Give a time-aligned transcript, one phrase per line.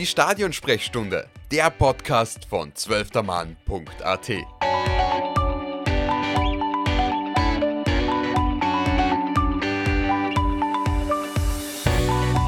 [0.00, 4.30] Die Stadionsprechstunde, der Podcast von zwölftermann.at.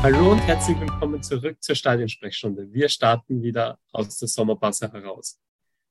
[0.02, 2.72] Hallo und herzlich willkommen zurück zur Stadionsprechstunde.
[2.72, 5.38] Wir starten wieder aus der Sommerpause heraus.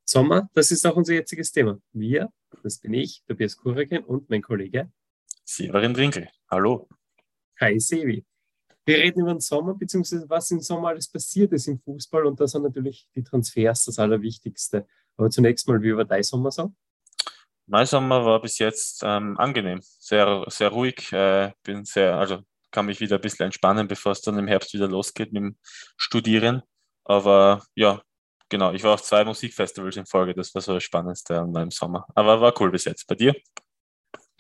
[0.04, 1.80] Sommer, das ist auch unser jetziges Thema.
[1.94, 2.30] Wir,
[2.64, 4.92] das bin ich, Tobias Kureken und mein Kollege
[5.46, 6.28] Severin Winkel.
[6.50, 6.90] Hallo.
[7.60, 8.26] Hi Sevi.
[8.92, 12.38] Wir reden über den Sommer, beziehungsweise was im Sommer alles passiert ist im Fußball und
[12.42, 14.86] da sind natürlich die Transfers das Allerwichtigste.
[15.16, 16.74] Aber zunächst mal, wie war dein Sommer so?
[17.68, 21.10] Mein Sommer war bis jetzt ähm, angenehm, sehr, sehr ruhig.
[21.14, 24.74] Äh, bin sehr, also kann mich wieder ein bisschen entspannen, bevor es dann im Herbst
[24.74, 25.58] wieder losgeht mit dem
[25.96, 26.62] Studieren.
[27.06, 28.02] Aber ja,
[28.50, 31.72] genau, ich war auf zwei Musikfestivals in Folge, das war so das Spannendste an meinem
[31.72, 32.06] Sommer.
[32.14, 33.08] Aber war cool bis jetzt.
[33.08, 33.34] Bei dir?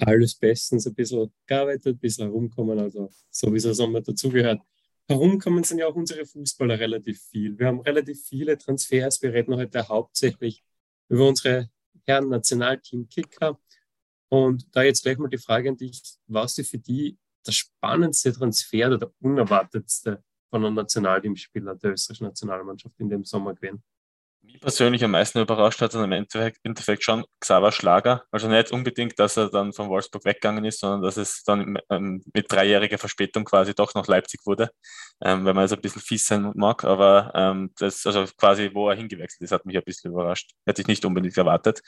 [0.03, 4.61] Alles bestens, ein bisschen gearbeitet, ein bisschen herumkommen, also so wie es Sommer dazugehört.
[5.07, 7.57] Herumkommen sind ja auch unsere Fußballer relativ viel.
[7.59, 9.21] Wir haben relativ viele Transfers.
[9.21, 10.63] Wir reden heute hauptsächlich
[11.09, 11.69] über unsere
[12.05, 13.59] Herren Nationalteam Kicker.
[14.29, 18.31] Und da jetzt gleich mal die Frage an dich, was ist für die der spannendste
[18.31, 23.83] Transfer oder der unerwartetste von einem Nationalteamspieler der österreichischen Nationalmannschaft in dem Sommer gewesen?
[24.51, 28.23] Mich persönlich am meisten überrascht hat dann im Endeffekt, Endeffekt schon Xaver Schlager.
[28.31, 32.23] Also nicht unbedingt, dass er dann von Wolfsburg weggegangen ist, sondern dass es dann ähm,
[32.33, 34.71] mit dreijähriger Verspätung quasi doch noch Leipzig wurde,
[35.23, 36.83] ähm, wenn man jetzt ein bisschen fies sein mag.
[36.83, 40.51] Aber ähm, das, also quasi, wo er hingewechselt ist, hat mich ein bisschen überrascht.
[40.65, 41.81] Hätte ich nicht unbedingt erwartet.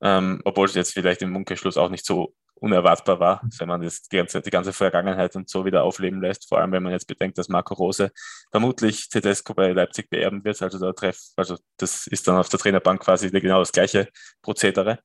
[0.00, 4.02] Ähm, obwohl es jetzt vielleicht im Umkehrschluss auch nicht so unerwartbar war, wenn man das
[4.02, 6.48] die ganze, die ganze Vergangenheit und so wieder aufleben lässt.
[6.48, 8.10] Vor allem, wenn man jetzt bedenkt, dass Marco Rose
[8.50, 10.60] vermutlich Tedesco bei Leipzig beerben wird.
[10.62, 14.08] Also der Treff, also das ist dann auf der Trainerbank quasi genau das gleiche
[14.42, 14.98] Prozedere.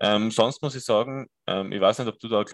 [0.00, 2.44] Ähm, sonst muss ich sagen, ähm, ich weiß nicht, ob du da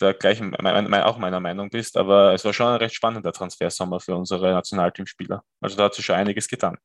[0.00, 3.32] der gleichen, mein, mein, auch meiner Meinung bist, aber es war schon ein recht spannender
[3.32, 5.42] Transfersommer für unsere Nationalteamspieler.
[5.60, 6.76] Also da hat sich schon einiges getan.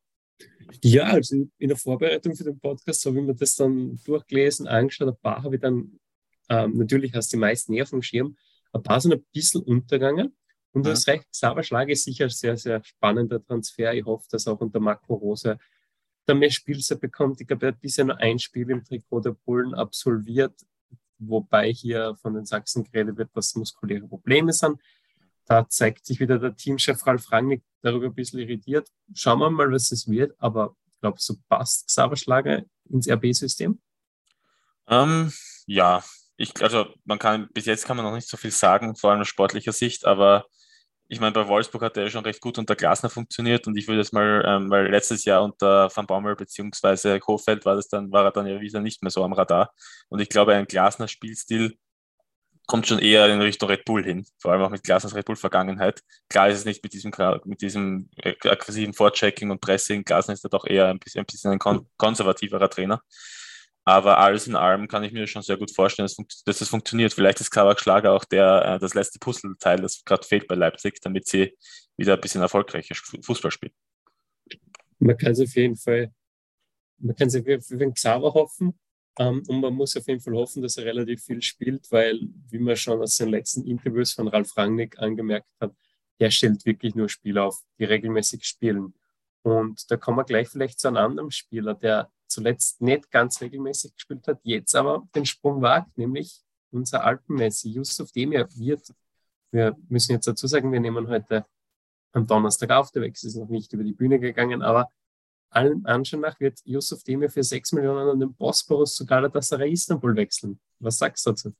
[0.84, 5.09] Ja, also in der Vorbereitung für den Podcast habe ich mir das dann durchgelesen, angeschaut.
[5.09, 6.00] Ein paar habe ich dann
[6.50, 8.38] ähm, natürlich hast du die meisten eher vom Schirm.
[8.74, 10.35] Ein paar sind ein bisschen untergegangen.
[10.72, 10.91] Und ja.
[10.91, 13.94] das recht, Xaver Schlag ist sicher ein sehr, sehr spannender Transfer.
[13.94, 15.58] Ich hoffe, dass auch unter Marco Rose
[16.25, 17.41] da mehr Spielzeit bekommt.
[17.41, 20.53] Ich glaube, er hat bisher nur ein Spiel im Trikot der Bullen absolviert,
[21.18, 24.79] wobei hier von den Sachsen geredet wird, was muskuläre Probleme sind.
[25.46, 28.90] Da zeigt sich wieder der Teamchef Ralf Rangnick darüber ein bisschen irritiert.
[29.14, 33.79] Schauen wir mal, was es wird, aber ich glaube, so passt Xaver Schlager ins RB-System?
[34.90, 35.31] Ähm,
[35.66, 36.03] ja,
[36.38, 39.22] ich, also man kann, bis jetzt kann man noch nicht so viel sagen, vor allem
[39.22, 40.46] aus sportlicher Sicht, aber
[41.09, 43.88] ich meine, bei Wolfsburg hat er ja schon recht gut unter Glasner funktioniert und ich
[43.88, 48.12] würde jetzt mal, ähm, weil letztes Jahr unter Van Bommel beziehungsweise Kofeld war das dann,
[48.12, 49.74] war er dann ja wieder nicht mehr so am Radar.
[50.09, 51.78] Und ich glaube, ein Glasner Spielstil
[52.68, 55.38] kommt schon eher in Richtung Red Bull hin, vor allem auch mit Glasners Red Bull
[55.38, 56.02] Vergangenheit.
[56.30, 57.12] Klar ist es nicht mit diesem,
[57.46, 58.09] mit diesem
[58.44, 60.03] aggressiven Vorchecking und Pressing.
[60.03, 63.02] Glasner ist da doch eher ein bisschen, ein, bisschen ein kon konservativerer Trainer.
[63.88, 66.09] Aber alles in allem kann ich mir schon sehr gut vorstellen,
[66.44, 67.14] dass, es funktioniert.
[67.14, 71.00] Vielleicht ist Kabak Schlager auch der, äh, das letzte Puzzleteil, das gerade fehlt bei Leipzig,
[71.00, 71.56] damit sie
[71.96, 73.72] wieder ein bisschen erfolgreicher Fußball spielen.
[75.00, 76.12] Man kann sich auf jeden Fall,
[76.97, 78.78] man kann sich für den Xaver hoffen,
[79.20, 82.59] ähm, und man muss auf jeden Fall hoffen, dass er relativ viel spielt, weil, wie
[82.59, 85.74] man schon aus den letzten Interviews von Ralf Rangnick angemerkt hat,
[86.20, 88.94] er stellt wirklich nur Spieler auf, die regelmäßig spielen.
[89.47, 93.94] Und da kommen wir gleich vielleicht zu einem anderen Spieler, der zuletzt nicht ganz regelmäßig
[93.94, 98.94] gespielt hat, jetzt aber den Sprung wagt, nämlich unser Alpenmessi, Yusuf Demir, wird,
[99.52, 101.46] wir müssen jetzt dazu sagen, wir nehmen heute
[102.12, 104.91] am Donnerstag auf, der Wechsel ist noch nicht über die Bühne gegangen, aber
[105.50, 110.14] allen Anschein nach wird Yusuf Demir für 6 Millionen an den Bosporus zu Galatasaray Istanbul
[110.18, 110.59] wechseln.
[110.79, 111.56] Was sagst du dazu?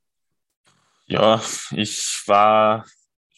[1.06, 2.86] Ja, ich war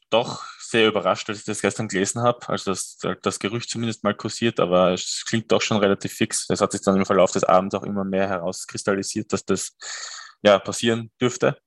[0.10, 2.48] doch sehr überrascht, als ich das gestern gelesen habe.
[2.50, 6.46] Also das, das Gerücht zumindest mal kursiert, aber es klingt doch schon relativ fix.
[6.50, 9.76] Es hat sich dann im Verlauf des Abends auch immer mehr herauskristallisiert, dass das
[10.42, 11.58] ja passieren dürfte.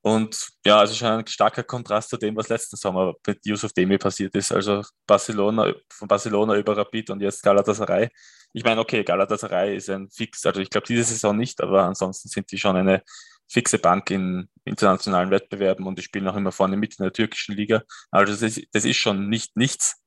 [0.00, 3.98] Und ja, also schon ein starker Kontrast zu dem, was letzten Sommer mit Yusuf Demi
[3.98, 4.52] passiert ist.
[4.52, 8.08] Also Barcelona, von Barcelona über Rapid und jetzt Galatasaray.
[8.52, 10.46] Ich meine, okay, Galatasaray ist ein Fix.
[10.46, 13.02] Also ich glaube diese Saison nicht, aber ansonsten sind die schon eine
[13.48, 17.56] fixe Bank in internationalen Wettbewerben und die spielen auch immer vorne mit in der türkischen
[17.56, 17.82] Liga.
[18.10, 20.02] Also das ist, das ist schon nicht nichts,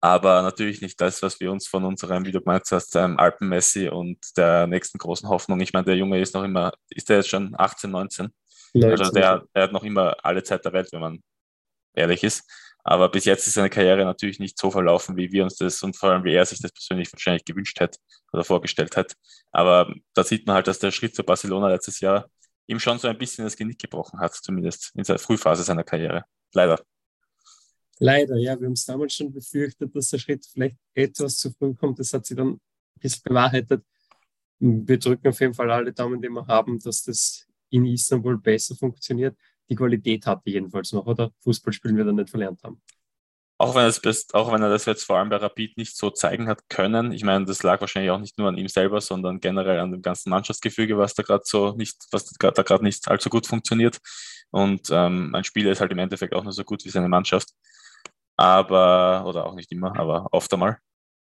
[0.00, 3.88] aber natürlich nicht das, was wir uns von unserem, wie du gemeint hast, ähm, Alpen-Messi
[3.88, 5.60] und der nächsten großen Hoffnung.
[5.60, 8.28] Ich meine, der Junge ist noch immer, ist der jetzt schon 18, 19?
[8.74, 8.90] 19.
[8.90, 11.22] Also der, der hat noch immer alle Zeit der Welt, wenn man
[11.94, 12.48] ehrlich ist.
[12.84, 15.96] Aber bis jetzt ist seine Karriere natürlich nicht so verlaufen, wie wir uns das und
[15.96, 17.98] vor allem wie er sich das persönlich wahrscheinlich gewünscht hätte
[18.32, 19.14] oder vorgestellt hat.
[19.50, 22.28] Aber da sieht man halt, dass der Schritt zu Barcelona letztes Jahr
[22.66, 26.24] ihm schon so ein bisschen das Genick gebrochen hat, zumindest in der Frühphase seiner Karriere.
[26.52, 26.80] Leider.
[27.98, 31.74] Leider, ja, wir haben es damals schon befürchtet, dass der Schritt vielleicht etwas zu früh
[31.74, 31.98] kommt.
[31.98, 32.60] Das hat sich dann ein
[33.00, 33.84] bisschen bewahrheitet.
[34.58, 38.74] Wir drücken auf jeden Fall alle Daumen, die wir haben, dass das in Istanbul besser
[38.74, 39.36] funktioniert.
[39.68, 41.32] Die Qualität hatte jedenfalls noch, oder?
[41.40, 42.80] Fußball spielen wir dann nicht verlernt haben.
[43.58, 46.46] Auch wenn, es, auch wenn er das jetzt vor allem bei Rapid nicht so zeigen
[46.46, 47.12] hat können.
[47.12, 50.02] Ich meine, das lag wahrscheinlich auch nicht nur an ihm selber, sondern generell an dem
[50.02, 53.98] ganzen Mannschaftsgefüge, was da gerade so nicht, was da gerade nicht allzu gut funktioniert.
[54.50, 57.48] Und ähm, ein Spieler ist halt im Endeffekt auch nur so gut wie seine Mannschaft.
[58.36, 60.78] Aber, oder auch nicht immer, aber oft einmal.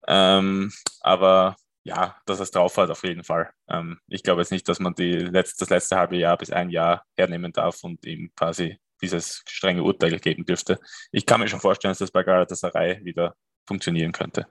[0.07, 0.71] Ähm,
[1.01, 3.51] aber ja, dass es drauf hat, auf jeden Fall.
[3.69, 6.69] Ähm, ich glaube jetzt nicht, dass man die letzte, das letzte halbe Jahr bis ein
[6.69, 10.79] Jahr hernehmen darf und ihm quasi dieses strenge Urteil geben dürfte.
[11.11, 13.35] Ich kann mir schon vorstellen, dass das bei Galatasaray wieder
[13.65, 14.47] funktionieren könnte.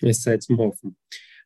[0.00, 0.96] Es sei zum Hoffen.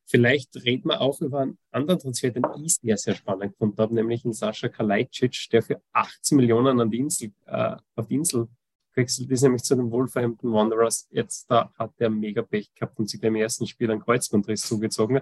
[0.07, 3.95] Vielleicht reden wir auch über einen anderen Transfer, den ich sehr, sehr spannend gefunden habe,
[3.95, 8.49] nämlich einen Sascha Kalajdzic, der für 18 Millionen an die Insel, äh, auf die Insel
[8.95, 11.09] wechselt ist, nämlich zu den Wolverhampton Wanderers.
[11.11, 15.21] Jetzt da hat er mega Pech gehabt und sich beim ersten Spiel einen Kreuzbandriss zugezogen.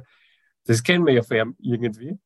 [0.64, 2.18] Das kennen wir ja von ihm irgendwie.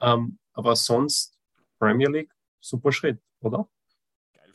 [0.00, 1.38] Ähm, aber sonst
[1.78, 3.68] Premier League, super Schritt, oder?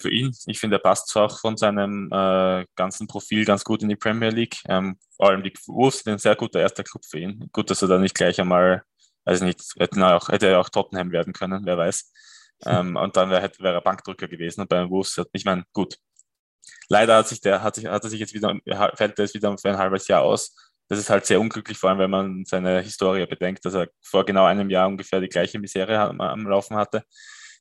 [0.02, 0.36] Für ihn.
[0.46, 4.30] Ich finde, er passt auch von seinem äh, ganzen Profil ganz gut in die Premier
[4.30, 4.58] League.
[4.68, 7.50] Ähm, vor allem die Wolves sind ein sehr guter erster Club für ihn.
[7.52, 8.84] Gut, dass er da nicht gleich einmal,
[9.26, 12.12] also nicht, hätte er auch, hätte er auch Tottenham werden können, wer weiß.
[12.66, 14.62] Ähm, und dann wäre wär er Bankdrücker gewesen.
[14.62, 15.98] Und beim Wolves, ich meine, gut.
[16.90, 18.56] Leider hat sich der, hat sich, hat er sich jetzt wieder,
[18.96, 20.56] fällt er jetzt wieder für ein halbes Jahr aus.
[20.88, 24.26] Das ist halt sehr unglücklich, vor allem wenn man seine Historie bedenkt, dass er vor
[24.26, 27.04] genau einem Jahr ungefähr die gleiche Misere am, am Laufen hatte.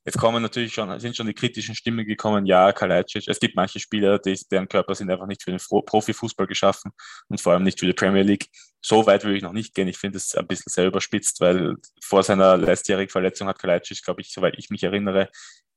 [0.09, 3.79] Jetzt kommen natürlich schon, sind schon die kritischen Stimmen gekommen, ja, Kalajdzic, es gibt manche
[3.79, 6.93] Spieler, die, deren Körper sind einfach nicht für den Profifußball geschaffen
[7.29, 8.49] und vor allem nicht für die Premier League.
[8.81, 9.87] So weit würde ich noch nicht gehen.
[9.87, 14.23] Ich finde es ein bisschen sehr überspitzt, weil vor seiner letztjährigen Verletzung hat Kalajdzic, glaube
[14.23, 15.29] ich, soweit ich mich erinnere,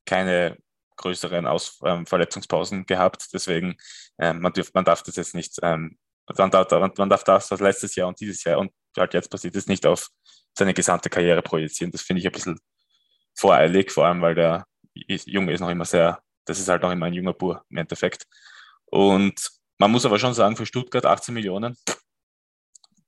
[0.05, 0.57] keine
[0.95, 3.27] größeren Aus ähm, Verletzungspausen gehabt.
[3.33, 3.75] Deswegen,
[4.17, 5.97] ähm, man, dürf, man darf das jetzt nicht, ähm,
[6.37, 9.57] man, darf, man darf das, was letztes Jahr und dieses Jahr und halt jetzt passiert
[9.57, 10.07] ist, nicht auf
[10.57, 11.91] seine gesamte Karriere projizieren.
[11.91, 12.57] Das finde ich ein bisschen
[13.41, 17.07] voreilig, vor allem weil der Junge ist noch immer sehr, das ist halt noch immer
[17.07, 18.27] ein junger Bur im Endeffekt.
[18.85, 19.49] Und
[19.79, 21.75] man muss aber schon sagen, für Stuttgart 18 Millionen,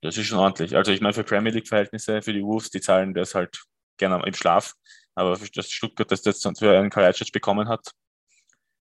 [0.02, 0.76] das ist schon ordentlich.
[0.76, 3.64] Also ich meine, für Premier League-Verhältnisse, für die Wolves, die zahlen das halt
[3.98, 4.74] gerne im Schlaf.
[5.16, 7.92] Aber für das Stuttgart, das jetzt für einen Kalajdzic bekommen hat,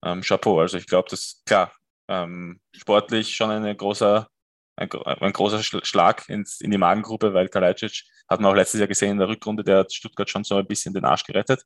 [0.03, 0.61] ähm, Chapeau.
[0.61, 1.73] Also ich glaube, das klar,
[2.09, 4.29] ähm, sportlich schon eine großer,
[4.77, 8.89] ein, ein großer Schlag ins, in die Magengruppe, weil Kalajdzic hat man auch letztes Jahr
[8.89, 11.65] gesehen in der Rückrunde, der hat Stuttgart schon so ein bisschen den Arsch gerettet.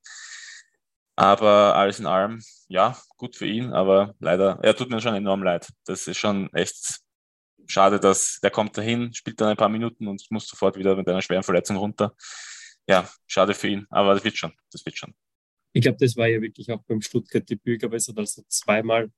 [1.17, 5.43] Aber alles in allem, ja, gut für ihn, aber leider, er tut mir schon enorm
[5.43, 5.69] leid.
[5.85, 7.01] Das ist schon echt
[7.67, 11.09] schade, dass der kommt dahin, spielt dann ein paar Minuten und muss sofort wieder mit
[11.09, 12.15] einer schweren Verletzung runter.
[12.87, 15.15] Ja, schade für ihn, aber das wird schon, das wird schon.
[15.73, 19.11] Ich glaube, das war ja wirklich auch beim Stuttgart-Debüt, aber es hat also zweimal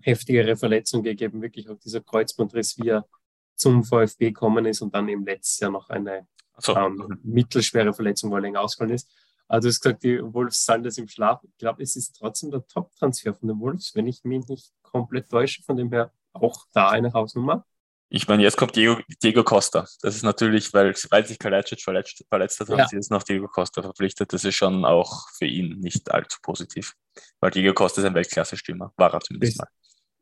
[0.00, 3.06] heftigere Verletzungen gegeben, wirklich auch dieser Kreuzbandriss, wie er
[3.54, 6.26] zum VfB gekommen ist und dann eben letztes Jahr noch eine
[6.58, 6.76] so.
[6.76, 9.10] ähm, mittelschwere Verletzung, wo er länger ausgefallen ist.
[9.48, 11.42] Also du hast gesagt, die Wolves zahlen das im Schlaf.
[11.42, 15.30] Ich glaube, es ist trotzdem der Top-Transfer von den Wolves, wenn ich mich nicht komplett
[15.30, 17.64] täusche, von dem her auch da eine Hausnummer.
[18.10, 19.86] Ich meine, jetzt kommt Diego, Diego Costa.
[20.00, 22.78] Das ist natürlich, weil, weil sich Kalajdzic verletzt, verletzt hat, ja.
[22.78, 24.32] haben sie jetzt noch Diego Costa verpflichtet.
[24.32, 26.94] Das ist schon auch für ihn nicht allzu positiv.
[27.40, 28.92] Weil Diego Costa ist ein Weltklasse-Stürmer.
[28.96, 29.68] War er zumindest das,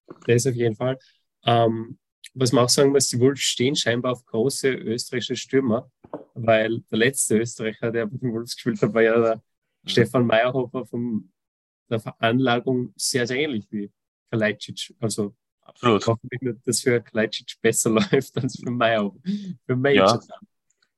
[0.09, 0.17] mal.
[0.27, 0.99] Der ist auf jeden Fall.
[1.45, 1.99] Ähm,
[2.35, 5.91] was man auch sagen muss, die Wolves stehen scheinbar auf große österreichische Stürmer,
[6.35, 9.89] weil der letzte Österreicher, der bei den Wolves gespielt hat, war ja der mhm.
[9.89, 11.31] Stefan Meyerhofer von
[11.89, 13.93] der Veranlagung sehr, sehr ähnlich wie
[14.31, 14.95] Kalajdzic.
[14.99, 16.07] Also Absolut.
[16.07, 19.19] hoffentlich nur, dass für Kalajdzic besser läuft als für Meyerhofer.
[19.67, 20.07] Für Major.
[20.07, 20.39] Ja.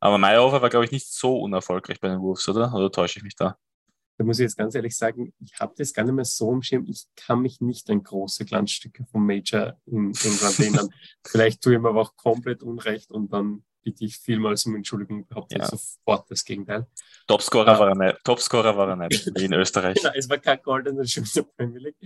[0.00, 2.72] Aber Meyerhofer war, glaube ich, nicht so unerfolgreich bei den Wolves, oder?
[2.74, 3.58] Oder täusche ich mich da?
[4.18, 6.62] da muss ich jetzt ganz ehrlich sagen, ich habe das gar nicht mehr so im
[6.62, 6.84] Schirm.
[6.88, 10.88] Ich kann mich nicht an große Glanzstücke vom Major in England erinnern.
[11.24, 15.24] Vielleicht tue ich mir aber auch komplett Unrecht und dann bitte ich vielmals um Entschuldigung,
[15.28, 15.66] behaupte ja.
[15.66, 16.88] sofort das Gegenteil.
[17.28, 17.78] Topscorer ah.
[17.78, 18.24] war er nicht.
[18.24, 19.96] Topscorer war er nicht in Österreich.
[19.96, 21.96] genau, es war kein goldener Schuh der Premier League.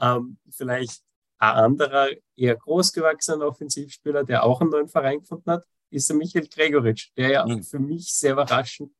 [0.00, 1.02] Ähm, vielleicht
[1.40, 6.46] ein anderer, eher großgewachsener Offensivspieler, der auch einen neuen Verein gefunden hat, ist der Michael
[6.46, 7.62] Gregoritsch, der ja mhm.
[7.62, 8.92] für mich sehr überraschend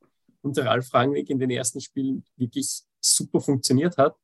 [0.42, 4.16] unter Ralf Rangnick in den ersten Spielen wirklich super funktioniert hat,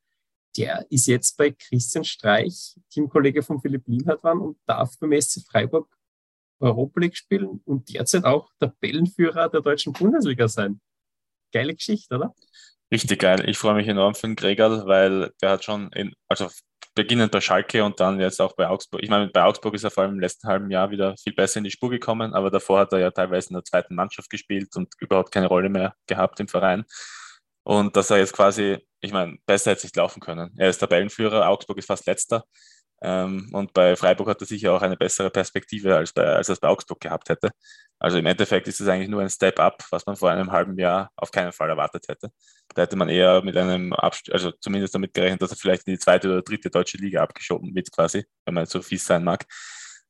[0.56, 5.42] der ist jetzt bei Christian Streich, Teamkollege von Philipp Lienhardt waren und darf beim SC
[5.46, 5.94] Freiburg
[6.58, 10.80] Europa League spielen und derzeit auch Tabellenführer der deutschen Bundesliga sein.
[11.52, 12.34] Geile Geschichte, oder?
[12.90, 13.46] Richtig geil.
[13.46, 16.48] Ich freue mich enorm für den Gregal, weil der hat schon, in, also
[16.96, 19.02] beginnend bei Schalke und dann jetzt auch bei Augsburg.
[19.02, 21.58] Ich meine, bei Augsburg ist er vor allem im letzten halben Jahr wieder viel besser
[21.58, 24.74] in die Spur gekommen, aber davor hat er ja teilweise in der zweiten Mannschaft gespielt
[24.74, 26.84] und überhaupt keine Rolle mehr gehabt im Verein.
[27.62, 30.54] Und dass er jetzt quasi, ich meine, besser hätte es nicht laufen können.
[30.56, 32.44] Er ist Tabellenführer, Augsburg ist fast letzter.
[33.02, 36.54] Ähm, und bei Freiburg hat er sicher auch eine bessere Perspektive, als, bei, als er
[36.54, 37.50] es bei Augsburg gehabt hätte.
[37.98, 41.10] Also im Endeffekt ist es eigentlich nur ein Step-up, was man vor einem halben Jahr
[41.16, 42.30] auf keinen Fall erwartet hätte.
[42.74, 45.94] Da hätte man eher mit einem Abstieg, also zumindest damit gerechnet, dass er vielleicht in
[45.94, 49.44] die zweite oder dritte deutsche Liga abgeschoben wird, quasi, wenn man so fies sein mag.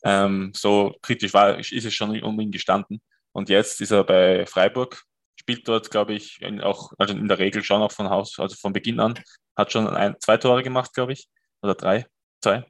[0.04, 3.00] Ähm, so kritisch war, ist es schon um ihn gestanden.
[3.32, 5.02] Und jetzt ist er bei Freiburg,
[5.38, 8.72] spielt dort, glaube ich, auch, also in der Regel schon auch von Haus, also von
[8.72, 9.14] Beginn an,
[9.56, 11.28] hat schon ein, zwei Tore gemacht, glaube ich,
[11.62, 12.06] oder drei,
[12.40, 12.64] zwei.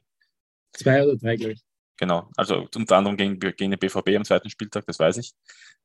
[0.77, 1.63] Zwei oder drei, glaube ich.
[1.97, 5.33] Genau, also unter anderem gegen, gegen den BVB am zweiten Spieltag, das weiß ich.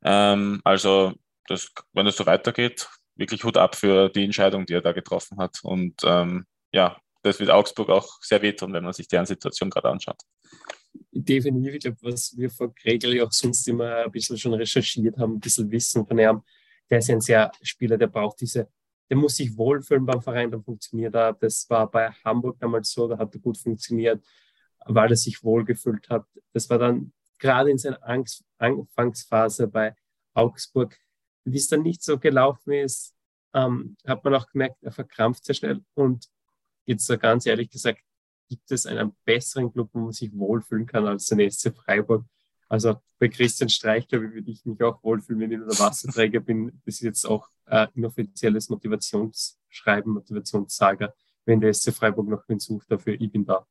[0.04, 1.14] Ähm, also,
[1.49, 5.38] das, wenn es so weitergeht, wirklich Hut ab für die Entscheidung, die er da getroffen
[5.38, 5.58] hat.
[5.62, 9.88] Und ähm, ja, das wird Augsburg auch sehr wehtun, wenn man sich deren Situation gerade
[9.88, 10.20] anschaut.
[11.11, 15.34] Definitiv, ich glaube, was wir vor Gregel auch sonst immer ein bisschen schon recherchiert haben,
[15.34, 16.42] ein bisschen Wissen von ihm,
[16.90, 18.68] der ist ein sehr Spieler, der braucht diese,
[19.08, 21.32] der muss sich wohlfühlen beim Verein, dann funktioniert er.
[21.32, 24.22] Das war bei Hamburg damals so, da hat er gut funktioniert
[24.87, 26.27] weil er sich wohlgefühlt hat.
[26.53, 29.95] Das war dann gerade in seiner Angst, Anfangsphase bei
[30.35, 30.97] Augsburg,
[31.45, 33.15] wie es dann nicht so gelaufen ist,
[33.55, 35.85] ähm, hat man auch gemerkt, er verkrampft sehr schnell.
[35.95, 36.29] Und
[36.87, 38.01] jetzt so ganz ehrlich gesagt,
[38.49, 42.25] gibt es einen besseren Club, wo man sich wohlfühlen kann als den SC Freiburg.
[42.69, 45.79] Also bei Christian Streich, glaube ich, würde ich mich auch wohlfühlen, wenn ich nur der
[45.79, 46.81] Wasserträger bin.
[46.85, 51.15] Das ist jetzt auch äh, inoffizielles Motivationsschreiben, Motivationssager.
[51.45, 53.67] Wenn der SC Freiburg noch wen sucht, dafür, ich bin da.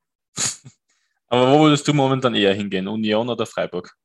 [1.32, 2.90] Aber wo würdest du momentan eher hingehen?
[2.90, 3.96] Union oder Freiburg?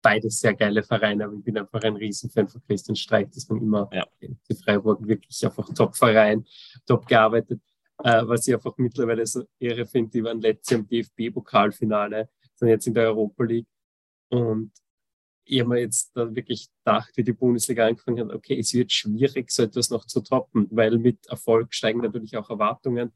[0.00, 3.26] Beides sehr geile Vereine, aber ich bin einfach ein Riesenfan von Christian Streich.
[3.34, 4.06] Das man immer ja.
[4.20, 6.46] die Freiburg wirklich einfach Top-Verein,
[6.86, 7.60] top gearbeitet.
[7.98, 12.68] Äh, was ich einfach mittlerweile so irre finde, die waren letztes Jahr im DFB-Pokalfinale, sind
[12.68, 13.66] jetzt in der Europa League.
[14.28, 14.70] Und
[15.46, 18.92] ich habe mir jetzt da wirklich gedacht, wie die Bundesliga angefangen hat, okay, es wird
[18.92, 23.12] schwierig, so etwas noch zu toppen, weil mit Erfolg steigen natürlich auch Erwartungen.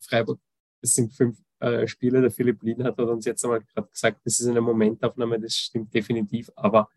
[0.00, 0.40] Freiburg,
[0.86, 4.40] es sind fünf äh, Spieler, der Philipp Lien hat uns jetzt einmal gerade gesagt, das
[4.40, 6.88] ist eine Momentaufnahme, das stimmt definitiv, aber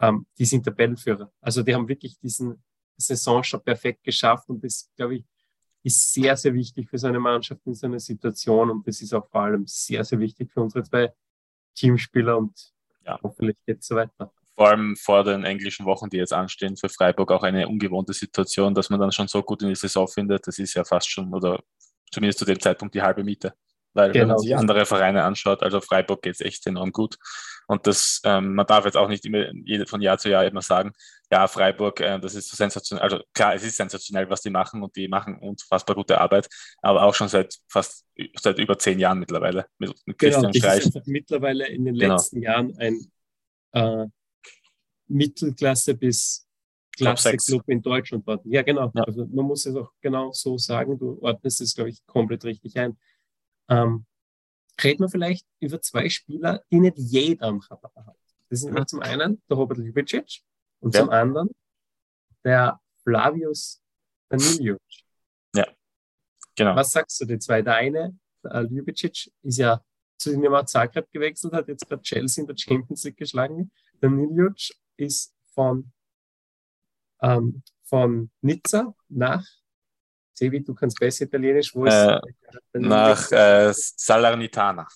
[0.00, 1.30] ähm, die sind Tabellenführer.
[1.40, 2.62] Also die haben wirklich diesen
[2.96, 5.24] Saisonstart perfekt geschafft und das, glaube ich,
[5.82, 9.28] ist sehr, sehr wichtig für seine Mannschaft in so einer Situation und das ist auch
[9.28, 11.12] vor allem sehr, sehr wichtig für unsere zwei
[11.74, 12.72] Teamspieler und
[13.04, 13.18] ja.
[13.22, 14.32] hoffentlich geht es so weiter.
[14.54, 18.74] Vor allem vor den englischen Wochen, die jetzt anstehen, für Freiburg auch eine ungewohnte Situation,
[18.74, 20.48] dass man dann schon so gut in die Saison findet.
[20.48, 21.62] Das ist ja fast schon, oder
[22.10, 23.54] zumindest zu dem Zeitpunkt die halbe Miete.
[23.94, 24.22] Weil genau.
[24.22, 24.42] wenn man genau.
[24.42, 27.16] sich andere Vereine anschaut, also Freiburg geht es echt enorm gut.
[27.66, 29.46] Und das, ähm, man darf jetzt auch nicht immer
[29.86, 30.92] von Jahr zu Jahr immer sagen,
[31.30, 33.02] ja, Freiburg, äh, das ist so sensationell.
[33.02, 36.48] Also klar, es ist sensationell, was die machen und die machen unfassbar gute Arbeit,
[36.80, 38.06] aber auch schon seit fast
[38.40, 40.86] seit über zehn Jahren mittlerweile mit, mit genau, Christian Streich.
[40.86, 42.14] Ist mittlerweile in den genau.
[42.14, 43.12] letzten Jahren ein
[43.72, 44.06] äh,
[45.08, 46.47] Mittelklasse bis
[46.98, 48.50] Klasse-Club in Deutschland warten.
[48.50, 48.90] Ja, genau.
[48.94, 49.02] Ja.
[49.04, 50.98] Also man muss es auch genau so sagen.
[50.98, 52.98] Du ordnest es, glaube ich, komplett richtig ein.
[53.68, 54.06] Ähm,
[54.82, 58.16] reden wir vielleicht über zwei Spieler, die nicht jeder am Radar hat.
[58.50, 58.86] Das sind mhm.
[58.86, 60.42] zum einen der Robert Ljubicic
[60.80, 61.00] und ja.
[61.00, 61.50] zum anderen
[62.44, 63.82] der Flavius
[64.28, 64.78] Danilic.
[65.54, 65.66] Ja,
[66.56, 66.76] genau.
[66.76, 67.62] Was sagst du die zwei?
[67.62, 69.82] Der eine, der Ljubicic, ist ja
[70.18, 73.70] zu Dinamo Zagreb gewechselt, hat jetzt gerade Chelsea in der Champions League geschlagen.
[74.00, 75.92] Danilic ist von
[77.22, 79.44] ähm, von Nizza nach,
[80.34, 82.20] Sevi, du kannst besser Italienisch, wo äh,
[82.74, 84.86] Nach äh, Salernitana.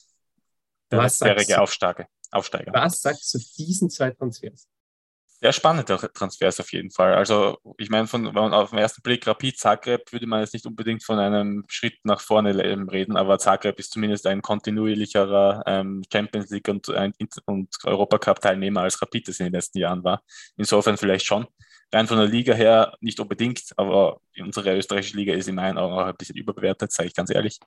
[0.91, 2.07] Der letztjährige Aufsteiger.
[2.31, 2.73] Aufsteiger.
[2.73, 4.69] Was sagst du zu diesen zwei Transfers?
[5.26, 7.14] Sehr spannende Transfers auf jeden Fall.
[7.14, 10.55] Also ich meine, von, wenn man auf den ersten Blick Rapid Zagreb würde man jetzt
[10.55, 16.05] nicht unbedingt von einem Schritt nach vorne reden, aber Zagreb ist zumindest ein kontinuierlicherer ähm,
[16.12, 16.88] Champions League und,
[17.47, 20.23] und Europacup Teilnehmer als Rapid das in den letzten Jahren war.
[20.57, 21.49] Insofern vielleicht schon
[21.93, 25.95] rein von der Liga her nicht unbedingt, aber unsere österreichische Liga ist in meinen Augen
[25.95, 27.59] auch ein bisschen überbewertet, sage ich ganz ehrlich.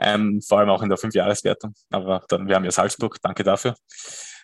[0.00, 1.74] Ähm, vor allem auch in der Fünfjahreswertung.
[1.90, 3.74] Aber dann, wir haben ja Salzburg, danke dafür.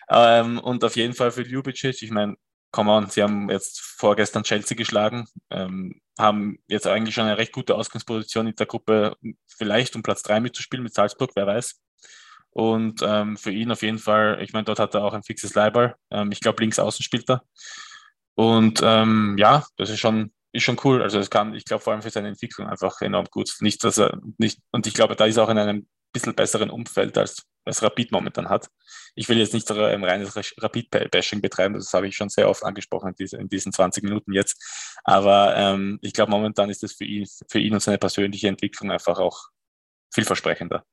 [0.08, 2.36] Ähm, und auf jeden Fall für Ljubicic, ich meine,
[2.70, 7.52] come on, sie haben jetzt vorgestern Chelsea geschlagen, ähm, haben jetzt eigentlich schon eine recht
[7.52, 9.16] gute Ausgangsposition in der Gruppe,
[9.46, 11.80] vielleicht um Platz 3 mitzuspielen mit Salzburg, wer weiß.
[12.50, 15.54] Und ähm, für ihn auf jeden Fall, ich meine, dort hat er auch ein fixes
[15.54, 15.94] Leihball.
[16.10, 17.42] Ähm, ich glaube, links außen spielt er.
[18.36, 21.02] Und ähm, ja, das ist schon, ist schon cool.
[21.02, 23.50] Also es kann, ich glaube vor allem für seine Entwicklung einfach enorm gut.
[23.60, 26.70] Nicht, dass er nicht, und ich glaube, da ist er auch in einem bisschen besseren
[26.70, 28.68] Umfeld als was Rapid momentan hat.
[29.16, 33.12] Ich will jetzt nicht ein reines Rapid-Bashing betreiben, das habe ich schon sehr oft angesprochen
[33.18, 34.96] in diesen 20 Minuten jetzt.
[35.02, 38.92] Aber ähm, ich glaube, momentan ist das für ihn, für ihn und seine persönliche Entwicklung
[38.92, 39.48] einfach auch
[40.14, 40.84] vielversprechender.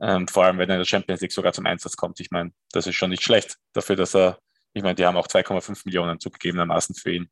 [0.00, 2.20] Ähm, vor allem, wenn er in der Champions League sogar zum Einsatz kommt.
[2.20, 4.38] Ich meine, das ist schon nicht schlecht dafür, dass er
[4.76, 7.30] ich meine, die haben auch 2,5 Millionen zugegebenermaßen für ihn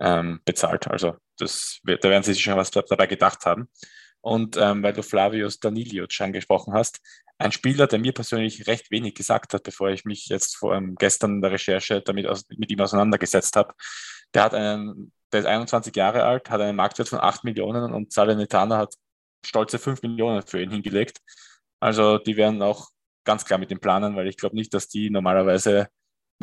[0.00, 0.88] ähm, bezahlt.
[0.88, 3.68] Also das, da werden sie sich schon was dabei gedacht haben.
[4.22, 7.00] Und ähm, weil du Flavius Danilic angesprochen hast,
[7.38, 10.94] ein Spieler, der mir persönlich recht wenig gesagt hat, bevor ich mich jetzt vor, ähm,
[10.98, 13.74] gestern in der Recherche damit aus, mit ihm auseinandergesetzt habe,
[14.32, 18.12] der hat einen, der ist 21 Jahre alt, hat einen Marktwert von 8 Millionen und
[18.12, 18.94] Salernitana hat
[19.44, 21.18] stolze 5 Millionen für ihn hingelegt.
[21.80, 22.88] Also die werden auch
[23.24, 25.88] ganz klar mit dem planen, weil ich glaube nicht, dass die normalerweise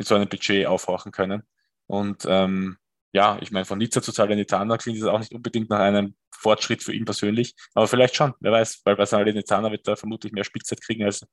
[0.00, 1.42] mit so einem Budget aufhorchen können.
[1.86, 2.78] Und ähm,
[3.12, 6.82] ja, ich meine, von Nizza zu Salernitana klingt das auch nicht unbedingt nach einem Fortschritt
[6.82, 10.44] für ihn persönlich, aber vielleicht schon, wer weiß, weil bei Salernitana wird er vermutlich mehr
[10.44, 11.26] Spielzeit kriegen als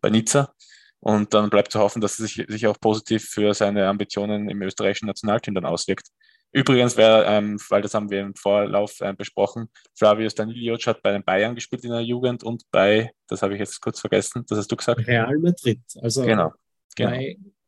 [0.00, 0.52] bei Nizza.
[0.98, 4.60] Und dann bleibt zu hoffen, dass es sich, sich auch positiv für seine Ambitionen im
[4.62, 6.08] österreichischen Nationalteam dann auswirkt.
[6.50, 11.12] Übrigens, wer, ähm, weil das haben wir im Vorlauf äh, besprochen, Flavius Danilic hat bei
[11.12, 14.58] den Bayern gespielt in der Jugend und bei, das habe ich jetzt kurz vergessen, das
[14.58, 15.06] hast du gesagt.
[15.06, 15.80] Real Madrid.
[16.00, 16.52] Also genau.
[16.96, 17.12] Genau.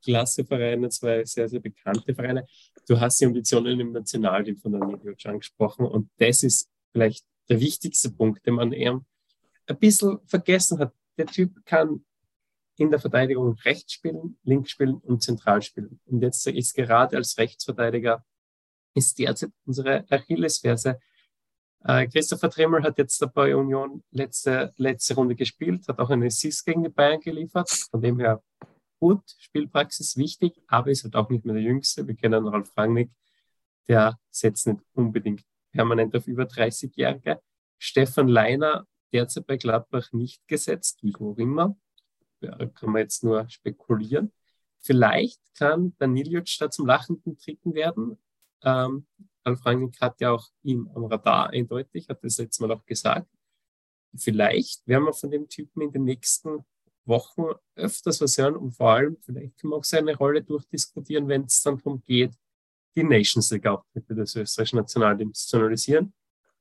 [0.02, 2.47] Klassevereine, zwei sehr, sehr bekannte Vereine.
[2.88, 8.11] Du hast die Ambitionen im Nationalteam von Danilic angesprochen und das ist vielleicht der wichtigste
[8.11, 9.00] Punkt, den man eher
[9.66, 10.92] ein bisschen vergessen hat.
[11.19, 12.04] Der Typ kann
[12.76, 16.00] in der Verteidigung rechts spielen, links spielen und zentral spielen.
[16.07, 18.25] Und jetzt ist gerade als Rechtsverteidiger
[18.95, 20.99] ist derzeit unsere Achillesferse.
[21.85, 26.64] Äh, Christopher Trimmel hat jetzt bei Union letzte, letzte Runde gespielt, hat auch einen Assist
[26.64, 27.71] gegen die Bayern geliefert.
[27.90, 28.42] Von dem her
[29.00, 32.07] gut, Spielpraxis wichtig, aber ist halt auch nicht mehr der Jüngste.
[32.07, 33.11] Wir kennen Ralf Rangnick,
[33.88, 35.42] der setzt nicht unbedingt
[35.73, 37.40] permanent auf über 30-Jährige.
[37.78, 41.76] Stefan Leiner, derzeit bei Gladbach nicht gesetzt, wie auch immer.
[42.40, 44.33] Ja, kann man jetzt nur spekulieren.
[44.78, 48.19] Vielleicht kann Danilic da zum lachenden Dritten werden.
[48.62, 49.07] Ähm,
[49.45, 53.28] Ralf Rangnick hat ja auch ihn am Radar eindeutig, hat das letztes Mal auch gesagt.
[54.14, 56.64] Vielleicht werden wir von dem Typen in den nächsten
[57.04, 61.45] Wochen öfters was hören und vor allem, vielleicht können wir auch seine Rolle durchdiskutieren, wenn
[61.45, 62.35] es dann darum geht,
[62.95, 66.12] die Nations League Auftritte des österreichischen Nationalteams zu analysieren.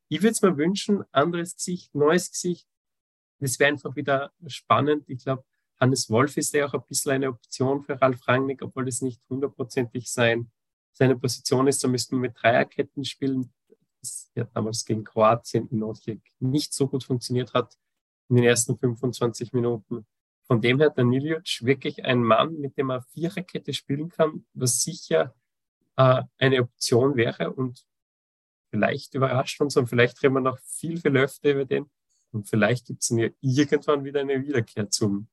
[0.08, 2.67] Ich würde es mir wünschen, anderes Gesicht, neues Gesicht.
[3.39, 5.08] Das wäre einfach wieder spannend.
[5.08, 5.43] Ich glaube,
[5.79, 9.21] Hannes Wolf ist ja auch ein bisschen eine Option für Ralf Rangnick, obwohl das nicht
[9.30, 10.52] hundertprozentig sein,
[10.93, 11.84] seine Position ist.
[11.84, 13.54] Da müssten wir mit Dreierketten spielen.
[14.02, 17.78] Das ja damals gegen Kroatien in Osijek nicht so gut funktioniert hat
[18.30, 20.06] in den ersten 25 Minuten.
[20.49, 25.35] Von dem her Danilic wirklich ein Mann, mit dem er Viererkette spielen kann, was sicher
[25.95, 27.85] äh, eine Option wäre und
[28.71, 31.88] vielleicht überrascht uns und vielleicht reden wir noch viel, viel öfter über den
[32.31, 35.27] und vielleicht gibt es ja irgendwann wieder eine Wiederkehr zum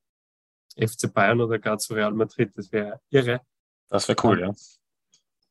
[0.77, 2.53] FC Bayern oder gar zu Real Madrid.
[2.55, 3.41] Das wäre irre.
[3.89, 4.55] Das wäre cool, ja.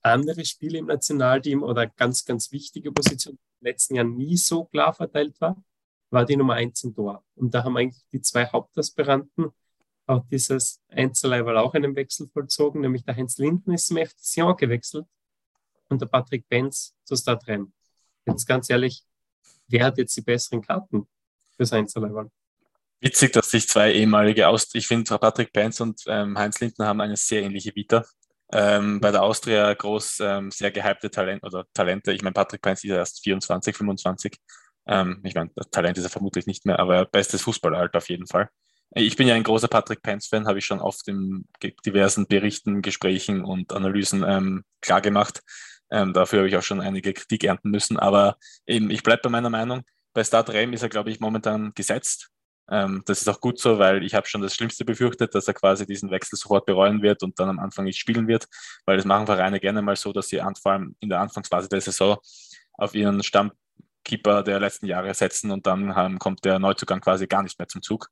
[0.03, 4.65] Andere Spiele im Nationalteam oder ganz, ganz wichtige Position, die im letzten Jahr nie so
[4.65, 5.55] klar verteilt war,
[6.15, 7.23] war die Nummer eins im Tor.
[7.35, 9.51] Und da haben eigentlich die zwei Hauptaspiranten
[10.07, 14.55] auch dieses Einzellevel auch einen Wechsel vollzogen, nämlich der Heinz Linden ist zum FC Sion
[14.55, 15.05] gewechselt
[15.89, 17.73] und der Patrick Benz zu Stadtrennen.
[18.25, 19.03] Jetzt ganz ehrlich,
[19.67, 21.07] wer hat jetzt die besseren Karten
[21.57, 22.31] fürs Einzellevel?
[23.01, 27.01] Witzig, dass sich zwei ehemalige Aus ich finde Patrick Benz und ähm, Heinz Lindner haben
[27.01, 28.05] eine sehr ähnliche Vita.
[28.53, 32.13] Ähm, bei der Austria groß ähm, sehr gehypte Talent oder Talente.
[32.13, 34.39] Ich meine, Patrick Benz ist erst 24, 25.
[34.87, 38.27] Ähm, ich meine, Talent ist er vermutlich nicht mehr, aber bestes Fußballer halt auf jeden
[38.27, 38.49] Fall.
[38.91, 41.47] Ich bin ja ein großer Patrick Pence-Fan, habe ich schon oft in
[41.85, 45.41] diversen Berichten, Gesprächen und Analysen ähm, klargemacht.
[45.91, 47.97] Ähm, dafür habe ich auch schon einige Kritik ernten müssen.
[47.97, 49.83] Aber eben, ich bleibe bei meiner Meinung.
[50.13, 52.29] Bei Start Rem ist er, glaube ich, momentan gesetzt.
[52.69, 55.53] Ähm, das ist auch gut so, weil ich habe schon das Schlimmste befürchtet, dass er
[55.53, 58.47] quasi diesen Wechsel sofort bereuen wird und dann am Anfang nicht spielen wird,
[58.85, 61.81] weil das machen Vereine gerne mal so, dass sie vor allem in der Anfangsphase der
[61.81, 62.17] Saison
[62.73, 63.51] auf ihren Stamm
[64.05, 67.67] Keeper der letzten Jahre setzen und dann ähm, kommt der Neuzugang quasi gar nicht mehr
[67.67, 68.09] zum Zug.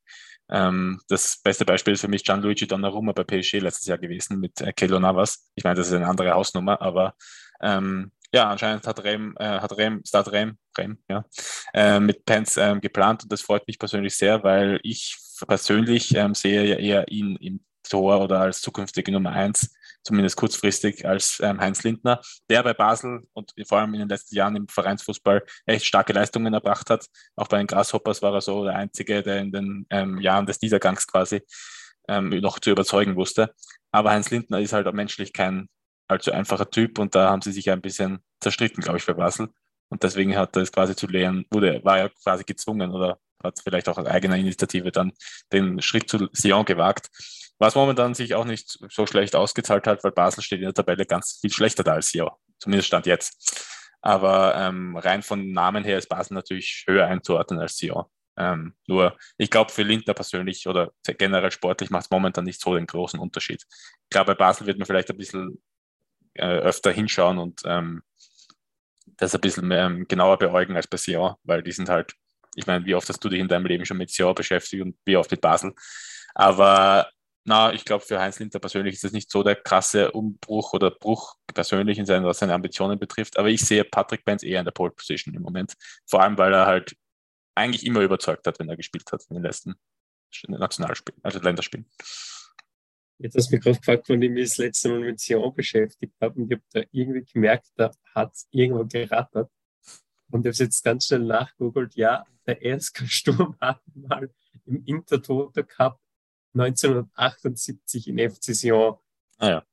[0.49, 4.59] Ähm, das beste Beispiel ist für mich Gianluigi Donnarumma bei PSG letztes Jahr gewesen mit
[4.59, 5.49] äh, Kelo Navas.
[5.55, 7.15] Ich meine, das ist eine andere Hausnummer, aber
[7.61, 11.23] ähm, ja, anscheinend hat Rem, äh, hat Rem, Start Rem, Rem, ja,
[11.73, 16.33] äh, mit Pence ähm, geplant und das freut mich persönlich sehr, weil ich persönlich ähm,
[16.33, 21.59] sehe ja eher ihn im Tor oder als zukünftige Nummer eins zumindest kurzfristig, als ähm,
[21.59, 25.85] Heinz Lindner, der bei Basel und vor allem in den letzten Jahren im Vereinsfußball echt
[25.85, 27.07] starke Leistungen erbracht hat.
[27.35, 30.61] Auch bei den Grasshoppers war er so der Einzige, der in den ähm, Jahren des
[30.61, 31.41] Niedergangs quasi
[32.07, 33.53] ähm, noch zu überzeugen wusste.
[33.91, 35.69] Aber Heinz Lindner ist halt auch menschlich kein
[36.07, 39.49] allzu einfacher Typ und da haben sie sich ein bisschen zerstritten, glaube ich, bei Basel.
[39.89, 43.59] Und deswegen hat er es quasi zu lehren, wurde, war er quasi gezwungen oder hat
[43.61, 45.11] vielleicht auch aus eigener Initiative dann
[45.51, 47.09] den Schritt zu Sion gewagt.
[47.63, 51.05] Was momentan sich auch nicht so schlecht ausgezahlt hat, weil Basel steht in der Tabelle
[51.05, 52.29] ganz viel schlechter da als Sion.
[52.59, 53.65] Zumindest stand jetzt.
[54.01, 58.03] Aber ähm, rein von Namen her ist Basel natürlich höher einzuordnen als Sion.
[58.35, 62.75] Ähm, nur, ich glaube, für Lindner persönlich oder generell sportlich macht es momentan nicht so
[62.75, 63.63] den großen Unterschied.
[63.69, 65.63] Ich glaube, bei Basel wird man vielleicht ein bisschen
[66.33, 68.03] äh, öfter hinschauen und ähm,
[69.05, 72.13] das ein bisschen ähm, genauer beäugen als bei Sion, weil die sind halt
[72.57, 74.97] Ich meine, wie oft hast du dich in deinem Leben schon mit Sion beschäftigt und
[75.05, 75.73] wie oft mit Basel?
[76.35, 77.07] Aber
[77.45, 80.91] na, ich glaube, für Heinz Linter persönlich ist das nicht so der krasse Umbruch oder
[80.91, 83.37] Bruch persönlich in seinen, was seine Ambitionen betrifft.
[83.37, 85.73] Aber ich sehe Patrick Benz eher in der Pole Position im Moment.
[86.05, 86.95] Vor allem, weil er halt
[87.55, 89.75] eigentlich immer überzeugt hat, wenn er gespielt hat in den letzten
[90.47, 91.85] Nationalspielen, also Länderspielen.
[93.19, 96.15] Jetzt hast du mich gerade gefragt, wann ich mich das letzte Mal mit Sion beschäftigt
[96.19, 99.51] habe und ich habe da irgendwie gemerkt, da hat es irgendwo gerattert.
[100.31, 101.95] Und ich habe es jetzt ganz schnell nachgoogelt.
[101.95, 104.29] Ja, der ESK Sturm hat mal
[104.65, 105.99] im Intertoto Cup
[106.53, 108.97] 1978 in FC Sion
[109.39, 109.63] ah, ja.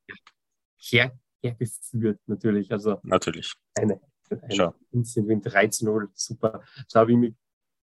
[0.78, 2.72] her, hergeführt, natürlich.
[2.72, 3.52] Also natürlich.
[3.74, 6.62] Eine, eine Instant Win 13-0, super.
[6.92, 7.34] Da habe ich mich,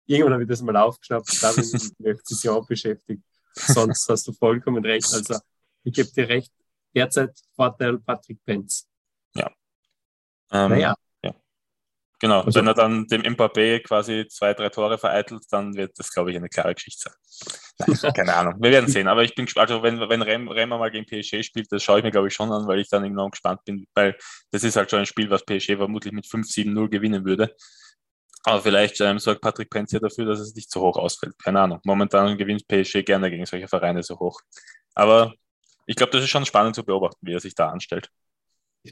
[0.07, 3.23] irgendwann habe ich das mal aufgeschnappt, da habe ich mich mit FC Sion beschäftigt.
[3.53, 5.13] Sonst hast du vollkommen recht.
[5.13, 5.39] Also
[5.83, 6.53] ich gebe dir recht,
[6.95, 8.89] derzeit Vorteil Patrick Benz.
[9.35, 9.51] Ja.
[10.51, 10.95] Ähm, naja.
[12.19, 16.11] Genau, also, wenn er dann dem Mbappé quasi zwei, drei Tore vereitelt, dann wird das,
[16.11, 17.95] glaube ich, eine klare Geschichte sein.
[18.03, 19.07] Nein, keine Ahnung, wir werden sehen.
[19.07, 21.99] Aber ich bin gespannt, also wenn, wenn Rem, Remmer mal gegen PSG spielt, das schaue
[21.99, 24.17] ich mir, glaube ich, schon an, weil ich dann enorm gespannt bin, weil
[24.51, 27.55] das ist halt schon ein Spiel, was PSG vermutlich mit 5-7-0 gewinnen würde.
[28.45, 31.35] Aber vielleicht ähm, sorgt Patrick Penz ja dafür, dass es nicht so hoch ausfällt.
[31.43, 31.81] Keine Ahnung.
[31.85, 34.41] Momentan gewinnt PSG gerne gegen solche Vereine so hoch.
[34.95, 35.35] Aber
[35.87, 38.09] ich glaube, das ist schon spannend zu beobachten, wie er sich da anstellt.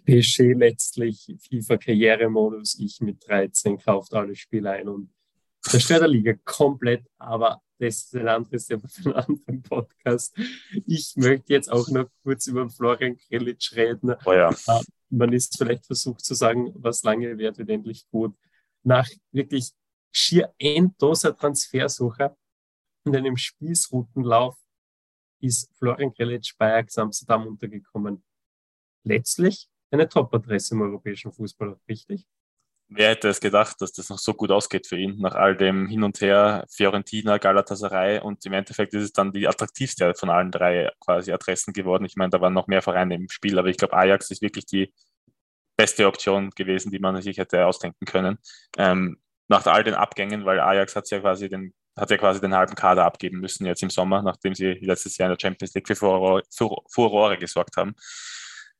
[0.04, 5.14] PSG letztlich FIFA-Karrieremodus, ich mit 13 kauft alle Spiele ein und
[5.60, 10.36] zerstört der Liga komplett, aber das ist ein anderes Thema für einen anderen Podcast.
[10.86, 14.14] Ich möchte jetzt auch noch kurz über Florian Krilic reden.
[14.24, 14.50] Oh ja.
[14.50, 18.34] Äh, man ist vielleicht versucht zu sagen, was lange wird, wird endlich gut.
[18.82, 19.70] Nach wirklich
[20.12, 22.36] schier endloser Transfersuche
[23.04, 24.56] und einem Spießrutenlauf
[25.40, 28.24] ist Florian Krilic bei Ajax Amsterdam untergekommen.
[29.02, 32.26] Letztlich eine Top-Adresse im europäischen Fußball, richtig?
[32.88, 35.88] Wer hätte es gedacht, dass das noch so gut ausgeht für ihn, nach all dem
[35.88, 40.50] Hin und Her, Fiorentina, Galatasaray und im Endeffekt ist es dann die attraktivste von allen
[40.50, 42.04] drei quasi Adressen geworden.
[42.04, 44.66] Ich meine, da waren noch mehr Vereine im Spiel, aber ich glaube, Ajax ist wirklich
[44.66, 44.92] die
[45.76, 48.38] beste Option gewesen, die man sich hätte ausdenken können.
[48.76, 52.54] Ähm, nach all den Abgängen, weil Ajax hat ja quasi den hat ja quasi den
[52.54, 55.86] halben Kader abgeben müssen jetzt im Sommer, nachdem sie letztes Jahr in der Champions League
[55.86, 56.42] für Furore,
[56.90, 57.94] Furore gesorgt haben.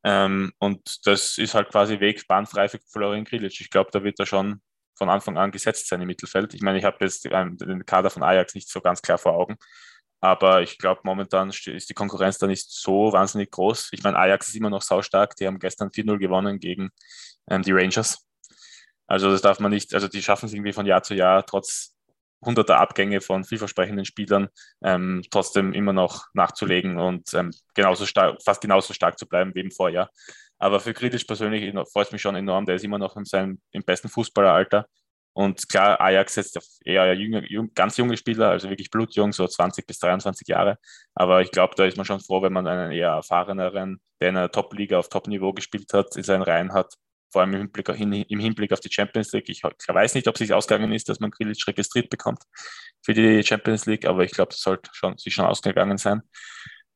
[0.04, 3.60] Ähm, und das ist halt quasi Weg bahnfrei für Florian Grilic.
[3.60, 4.60] Ich glaube, da wird er schon
[4.96, 6.54] von Anfang an gesetzt sein im Mittelfeld.
[6.54, 9.56] Ich meine, ich habe jetzt den Kader von Ajax nicht so ganz klar vor Augen.
[10.20, 13.90] Aber ich glaube, momentan ist die Konkurrenz da nicht so wahnsinnig groß.
[13.92, 15.36] Ich meine, Ajax ist immer noch saustark.
[15.36, 16.90] Die haben gestern 4-0 gewonnen gegen
[17.50, 18.26] ähm, die Rangers.
[19.06, 21.93] Also das darf man nicht, also die schaffen es irgendwie von Jahr zu Jahr, trotz
[22.44, 24.48] hunderter Abgänge von vielversprechenden Spielern
[24.82, 28.06] ähm, trotzdem immer noch nachzulegen und ähm, genauso
[28.44, 30.10] fast genauso stark zu bleiben wie im Vorjahr.
[30.58, 32.64] Aber für Kritisch persönlich freut es mich schon enorm.
[32.66, 34.86] Der ist immer noch in seinem im besten Fußballeralter.
[35.32, 37.42] Und klar, Ajax setzt auf eher jünger,
[37.74, 40.78] ganz junge Spieler, also wirklich blutjung, so 20 bis 23 Jahre.
[41.14, 44.36] Aber ich glaube, da ist man schon froh, wenn man einen eher erfahreneren, der in
[44.36, 46.94] einer Top-Liga auf Top-Niveau gespielt hat, in seinen Reihen hat
[47.34, 47.88] vor allem im Hinblick,
[48.30, 49.48] im Hinblick auf die Champions League.
[49.48, 52.44] Ich weiß nicht, ob es sich ausgegangen ist, dass man Grilic registriert bekommt
[53.02, 56.22] für die Champions League, aber ich glaube, das sollte schon, sich schon ausgegangen sein.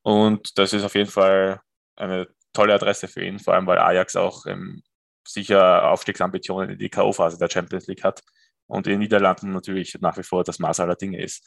[0.03, 1.61] Und das ist auf jeden Fall
[1.97, 4.85] eine tolle Adresse für ihn, vor allem weil Ajax auch ähm,
[5.27, 8.23] sicher Aufstiegsambitionen in die K.O.-Phase der Champions League hat
[8.69, 11.45] und in den Niederlanden natürlich nach wie vor das Maß aller Dinge ist.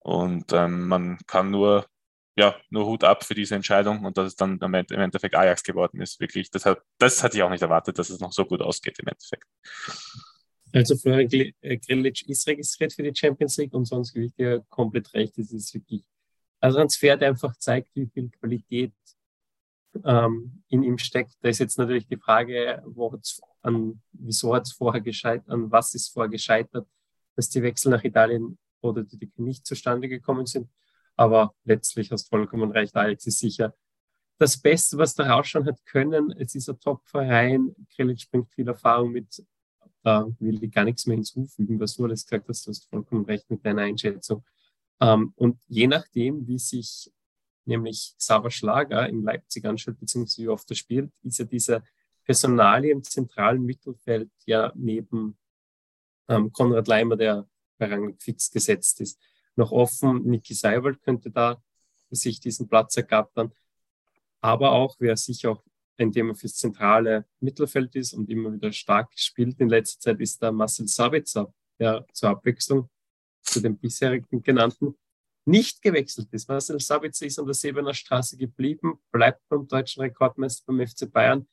[0.00, 1.86] Und ähm, man kann nur
[2.36, 6.00] ja, nur Hut ab für diese Entscheidung und dass es dann im Endeffekt Ajax geworden
[6.00, 6.20] ist.
[6.20, 8.98] Wirklich, das, hat, das hatte ich auch nicht erwartet, dass es noch so gut ausgeht
[8.98, 9.46] im Endeffekt.
[10.72, 14.64] Also Florian äh, Grilic ist registriert für die Champions League und sonst gebe ich dir
[14.68, 15.38] komplett recht.
[15.38, 16.04] Es ist wirklich
[16.60, 18.92] ein Transfer, der einfach zeigt, wie viel Qualität
[20.04, 21.36] ähm, in ihm steckt.
[21.40, 22.82] Da ist jetzt natürlich die Frage,
[23.62, 26.86] an, wieso hat es vorher gescheitert, an was ist vorher gescheitert,
[27.34, 30.68] dass die Wechsel nach Italien oder die nicht zustande gekommen sind.
[31.16, 33.74] Aber letztlich hast du vollkommen recht, Alex ist sicher
[34.38, 36.30] das Beste, was da rausschauen hat können.
[36.32, 37.74] Es ist ein Top-Verein.
[37.94, 39.44] Krilic bringt viel Erfahrung mit.
[40.02, 42.66] Da will ich gar nichts mehr hinzufügen, was du alles gesagt hast.
[42.66, 44.44] Du hast vollkommen recht mit deiner Einschätzung.
[45.00, 47.10] Ähm, und je nachdem, wie sich
[47.64, 51.82] nämlich Sava Schlager in Leipzig anstellt, beziehungsweise wie oft er spielt, ist ja dieser
[52.24, 55.36] Personalie im zentralen Mittelfeld ja neben
[56.28, 57.48] ähm, Konrad Leimer, der
[57.78, 59.18] bei Rang fix gesetzt ist
[59.56, 60.24] noch offen.
[60.24, 61.62] Niki Seiwald könnte da
[62.10, 63.52] sich diesen Platz ergattern.
[64.40, 65.64] Aber auch, wer sicher auch
[65.98, 70.42] ein Thema fürs zentrale Mittelfeld ist und immer wieder stark spielt in letzter Zeit, ist
[70.42, 72.88] der Marcel Sabitzer, der zur Abwechslung
[73.42, 74.96] zu den bisherigen genannten
[75.46, 76.48] nicht gewechselt ist.
[76.48, 81.46] Marcel Sabitzer ist an der Sebener Straße geblieben, bleibt beim deutschen Rekordmeister beim FC Bayern.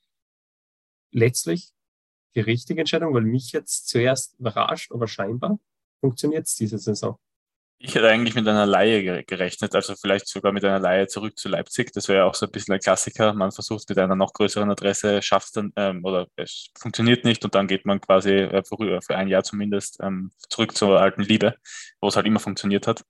[1.12, 1.72] Letztlich
[2.34, 5.60] die richtige Entscheidung, weil mich jetzt zuerst überrascht, aber scheinbar
[6.00, 7.18] funktioniert es diese Saison?
[7.78, 11.48] Ich hätte eigentlich mit einer Laie gerechnet, also vielleicht sogar mit einer Laie zurück zu
[11.48, 11.92] Leipzig.
[11.92, 13.34] Das wäre ja auch so ein bisschen ein Klassiker.
[13.34, 17.44] Man versucht mit einer noch größeren Adresse, schafft es dann ähm, oder es funktioniert nicht
[17.44, 21.22] und dann geht man quasi äh, für, für, ein Jahr zumindest ähm, zurück zur alten
[21.22, 21.56] Liebe,
[22.00, 23.04] wo es halt immer funktioniert hat.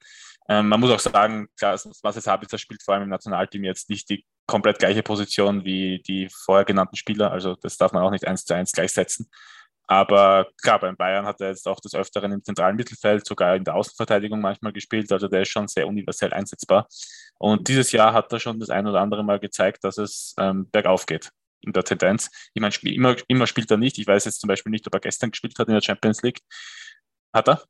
[0.48, 3.88] Ähm, man muss auch sagen, klar, was jetzt Sabitzer spielt vor allem im Nationalteam jetzt
[3.88, 7.30] nicht die komplett gleiche Position wie die vorher genannten Spieler.
[7.30, 9.30] Also das darf man auch nicht eins zu eins gleichsetzen.
[9.86, 13.64] Aber klar, beim Bayern hat er jetzt auch des Öfteren im zentralen Mittelfeld, sogar in
[13.64, 15.12] der Außenverteidigung manchmal gespielt.
[15.12, 16.88] Also der ist schon sehr universell einsetzbar.
[17.38, 20.70] Und dieses Jahr hat er schon das ein oder andere Mal gezeigt, dass es ähm,
[20.70, 22.30] bergauf geht in der Tendenz.
[22.54, 23.98] Ich meine, immer, immer spielt er nicht.
[23.98, 26.40] Ich weiß jetzt zum Beispiel nicht, ob er gestern gespielt hat in der Champions League.
[27.32, 27.62] Hat er?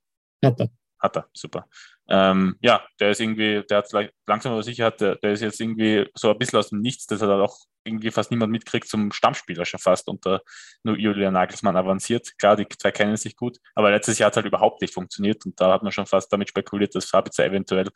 [0.44, 0.68] Hat er.
[1.04, 1.68] Hat er, super.
[2.08, 3.92] Ähm, ja, der ist irgendwie, der hat
[4.26, 7.20] langsam aber sicher, hat, der, ist jetzt irgendwie so ein bisschen aus dem Nichts, dass
[7.20, 10.40] er da auch irgendwie fast niemand mitkriegt, zum Stammspieler schon fast unter
[10.82, 12.38] Julian Nagelsmann avanciert.
[12.38, 15.44] Klar, die zwei kennen sich gut, aber letztes Jahr hat es halt überhaupt nicht funktioniert
[15.44, 17.90] und da hat man schon fast damit spekuliert, dass Sabitzer eventuell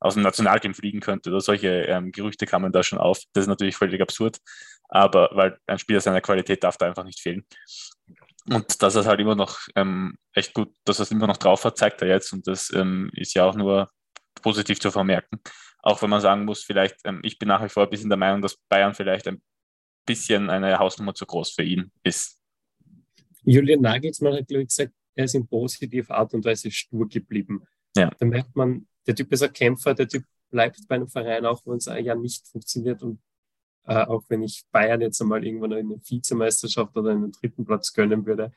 [0.00, 3.20] aus dem Nationalteam fliegen könnte oder solche ähm, Gerüchte kamen da schon auf.
[3.34, 4.38] Das ist natürlich völlig absurd,
[4.88, 7.44] aber weil ein Spieler seiner Qualität darf da einfach nicht fehlen.
[8.48, 11.38] Und dass er es halt immer noch ähm, echt gut, dass er es immer noch
[11.38, 12.32] drauf hat, zeigt er jetzt.
[12.32, 13.90] Und das ähm, ist ja auch nur
[14.42, 15.40] positiv zu vermerken.
[15.82, 18.18] Auch wenn man sagen muss, vielleicht, ähm, ich bin nach wie vor ein bisschen der
[18.18, 19.42] Meinung, dass Bayern vielleicht ein
[20.06, 22.38] bisschen eine Hausnummer zu groß für ihn ist.
[23.44, 27.62] Julian Nagelsmann hat, glaube ich, gesagt, er ist in positiver Art und Weise stur geblieben.
[27.96, 28.10] Ja.
[28.18, 31.60] Da merkt man, der Typ ist ein Kämpfer, der Typ bleibt bei einem Verein, auch
[31.66, 33.20] wenn es ein Jahr nicht funktioniert und
[33.86, 37.92] äh, auch wenn ich Bayern jetzt einmal irgendwann in eine Vizemeisterschaft oder einen dritten Platz
[37.92, 38.52] gönnen würde,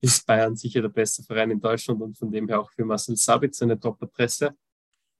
[0.00, 3.16] ist Bayern sicher der beste Verein in Deutschland und von dem her auch für Marcel
[3.16, 4.54] Sabitz eine Top-Adresse.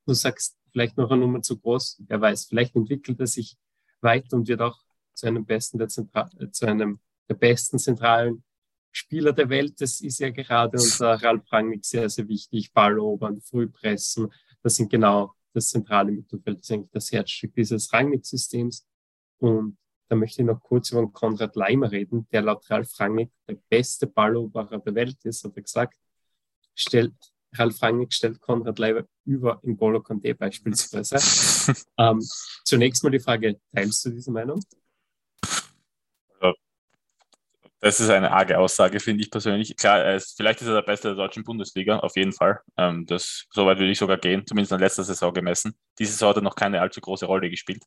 [0.07, 3.57] Du sagst vielleicht noch eine Nummer zu groß, wer weiß, vielleicht entwickelt er sich
[4.01, 4.79] weiter und wird auch
[5.15, 8.45] zu einem besten der Zentra äh, zu einem der besten zentralen
[8.93, 9.81] Spieler der Welt.
[9.81, 12.73] Das ist ja gerade unter Ralf Rangnick sehr, sehr wichtig.
[12.73, 14.33] Ball erobern, früh pressen.
[14.63, 16.59] Das sind genau das zentrale Mittelfeld.
[16.59, 18.87] Das ist eigentlich das Herzstück dieses Rangnick-Systems.
[19.45, 19.77] Und
[20.09, 24.07] da möchte ich noch kurz über Konrad Leimer reden, der laut Ralf Rangnick der beste
[24.07, 25.99] Balleroberer der Welt ist, hat er gesagt.
[26.75, 27.13] Stellt,
[27.55, 31.17] Ralf Rangnick stellt Konrad Leimer über N'Golo Conte beispielsweise.
[31.99, 32.23] ähm,
[32.65, 34.63] zunächst mal die Frage, teilst du diese Meinung?
[37.81, 39.77] Das ist eine arge Aussage, finde ich persönlich.
[39.77, 42.61] Klar, ist, vielleicht ist er der Beste der deutschen Bundesliga, auf jeden Fall.
[42.79, 45.77] Ähm, das, so weit würde ich sogar gehen, zumindest in letzter Saison gemessen.
[45.99, 47.83] Diese Saison hat er noch keine allzu große Rolle gespielt.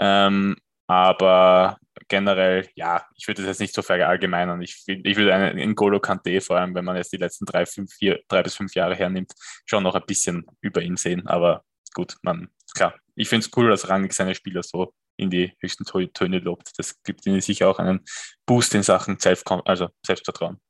[0.00, 0.56] Ähm,
[0.90, 4.60] aber generell, ja, ich würde das jetzt nicht so verallgemeinern.
[4.60, 7.92] Ich, ich würde einen Golo Kante, vor allem wenn man jetzt die letzten drei, fünf,
[7.92, 9.30] vier, drei bis fünf Jahre hernimmt,
[9.66, 11.28] schon noch ein bisschen über ihn sehen.
[11.28, 11.62] Aber
[11.94, 15.84] gut, man, klar, ich finde es cool, dass Rangnick seine Spieler so in die höchsten
[15.84, 16.72] Töne lobt.
[16.76, 18.00] Das gibt ihnen sicher auch einen
[18.44, 20.60] Boost in Sachen Selbst also Selbstvertrauen.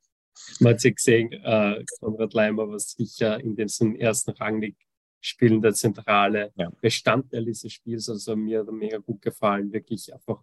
[0.58, 4.76] Man hat ja gesehen, äh, Konrad Leimer war sicher in diesem ersten Rangnick
[5.20, 6.70] spielender zentrale ja.
[6.80, 8.08] Bestandteil dieses Spiels.
[8.08, 9.72] Also mir hat mega gut gefallen.
[9.72, 10.42] Wirklich einfach.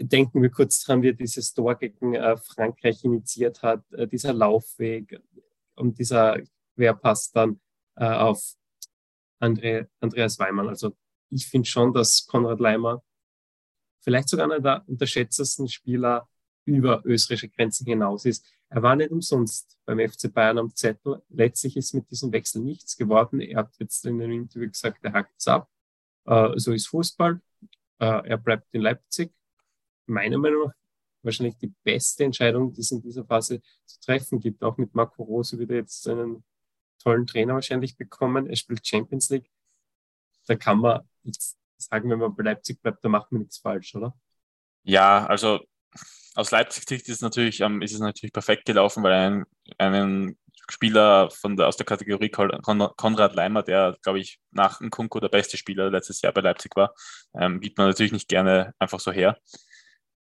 [0.00, 5.20] Denken wir kurz dran, wie dieses Tor gegen äh, Frankreich initiiert hat, äh, dieser Laufweg
[5.74, 6.40] und dieser
[6.74, 7.60] Querpass dann
[7.96, 8.54] äh, auf
[9.40, 10.68] Andre, Andreas Weimann.
[10.68, 10.96] Also
[11.30, 13.02] ich finde schon, dass Konrad Leimer
[14.00, 16.28] vielleicht sogar einer der unterschätztesten Spieler
[16.64, 18.46] über österreichische Grenzen hinaus ist.
[18.70, 21.22] Er war nicht umsonst beim FC Bayern am Zettel.
[21.30, 23.40] Letztlich ist mit diesem Wechsel nichts geworden.
[23.40, 25.70] Er hat jetzt in einem Interview gesagt, er hakt es ab.
[26.26, 27.40] Äh, so ist Fußball.
[27.98, 29.32] Äh, er bleibt in Leipzig.
[30.06, 30.74] Meiner Meinung nach
[31.22, 34.62] wahrscheinlich die beste Entscheidung, die es in dieser Phase zu treffen gibt.
[34.62, 36.44] Auch mit Marco Rose wieder jetzt einen
[37.02, 38.46] tollen Trainer wahrscheinlich bekommen.
[38.46, 39.50] Er spielt Champions League.
[40.46, 43.94] Da kann man jetzt sagen, wenn man bei Leipzig bleibt, da macht man nichts falsch,
[43.94, 44.18] oder?
[44.82, 45.60] Ja, also
[46.34, 49.44] aus Leipzig-Sicht ist, natürlich, ähm, ist es natürlich perfekt gelaufen, weil ein,
[49.78, 50.38] einen
[50.70, 55.56] Spieler von der, aus der Kategorie Konrad Leimer, der, glaube ich, nach Nkunku der beste
[55.56, 56.94] Spieler letztes Jahr bei Leipzig war,
[57.34, 59.38] ähm, gibt man natürlich nicht gerne einfach so her.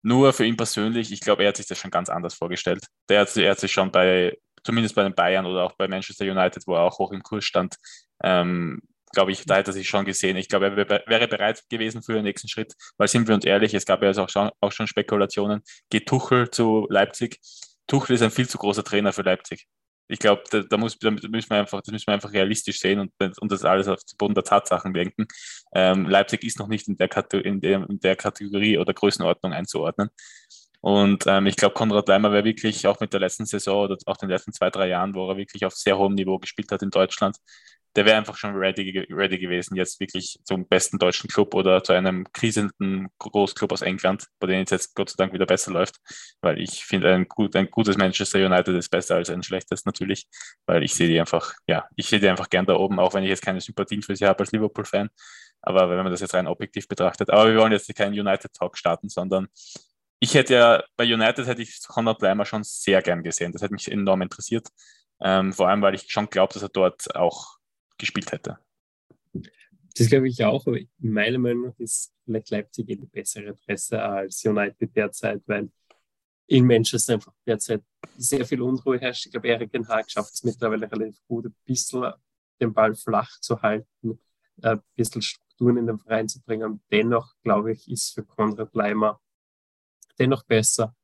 [0.03, 2.85] Nur für ihn persönlich, ich glaube, er hat sich das schon ganz anders vorgestellt.
[3.09, 6.25] Der hat, er hat sich schon bei, zumindest bei den Bayern oder auch bei Manchester
[6.25, 7.75] United, wo er auch hoch im Kurs stand,
[8.23, 8.81] ähm,
[9.15, 10.37] glaube ich, da hätte er sich schon gesehen.
[10.37, 13.73] Ich glaube, er wäre bereit gewesen für den nächsten Schritt, weil sind wir uns ehrlich,
[13.73, 17.39] es gab ja auch schon, auch schon Spekulationen, geht Tuchel zu Leipzig.
[17.87, 19.65] Tuchel ist ein viel zu großer Trainer für Leipzig.
[20.07, 22.99] Ich glaube, da, da, muss, da müssen wir einfach, das müssen wir einfach realistisch sehen
[22.99, 25.25] und, und das alles auf den Boden der Tatsachen denken.
[25.73, 27.09] Ähm, Leipzig ist noch nicht in der,
[27.43, 30.09] in, der, in der Kategorie oder Größenordnung einzuordnen.
[30.81, 34.17] Und ähm, ich glaube, Konrad Leimer wäre wirklich auch mit der letzten Saison oder auch
[34.17, 36.91] den letzten zwei, drei Jahren, wo er wirklich auf sehr hohem Niveau gespielt hat in
[36.91, 37.37] Deutschland,
[37.95, 41.93] der wäre einfach schon ready, ready gewesen, jetzt wirklich zum besten deutschen Club oder zu
[41.93, 45.97] einem krisenden Großclub aus England, bei dem es jetzt Gott sei Dank wieder besser läuft,
[46.41, 50.27] weil ich finde, ein, gut, ein gutes Manchester United ist besser als ein schlechtes natürlich,
[50.65, 53.23] weil ich sehe die einfach, ja, ich sehe die einfach gern da oben, auch wenn
[53.23, 55.09] ich jetzt keine Sympathien für sie habe als Liverpool-Fan,
[55.61, 57.29] aber wenn man das jetzt rein objektiv betrachtet.
[57.29, 59.47] Aber wir wollen jetzt keinen United-Talk starten, sondern
[60.19, 63.51] ich hätte ja, bei United hätte ich Conor Bleimer schon sehr gern gesehen.
[63.51, 64.67] Das hätte mich enorm interessiert.
[65.21, 67.57] Ähm, vor allem, weil ich schon glaube, dass er dort auch
[67.97, 68.59] gespielt hätte.
[69.97, 74.43] Das glaube ich auch, aber meiner Meinung nach ist vielleicht Leipzig eine bessere Adresse als
[74.43, 75.69] United derzeit, weil
[76.47, 77.83] in Manchester einfach derzeit
[78.17, 79.25] sehr viel Unruhe herrscht.
[79.25, 82.11] Ich glaube, Erik Den Haag schafft es mittlerweile relativ gut, ein bisschen
[82.59, 84.19] den Ball flach zu halten,
[84.61, 86.81] ein bisschen Strukturen in den Verein zu bringen.
[86.91, 89.21] Dennoch, glaube ich, ist für Konrad Leimer
[90.19, 90.95] dennoch besser,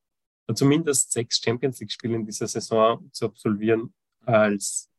[0.53, 3.93] zumindest sechs Champions League-Spiele in dieser Saison zu absolvieren,
[4.25, 4.90] als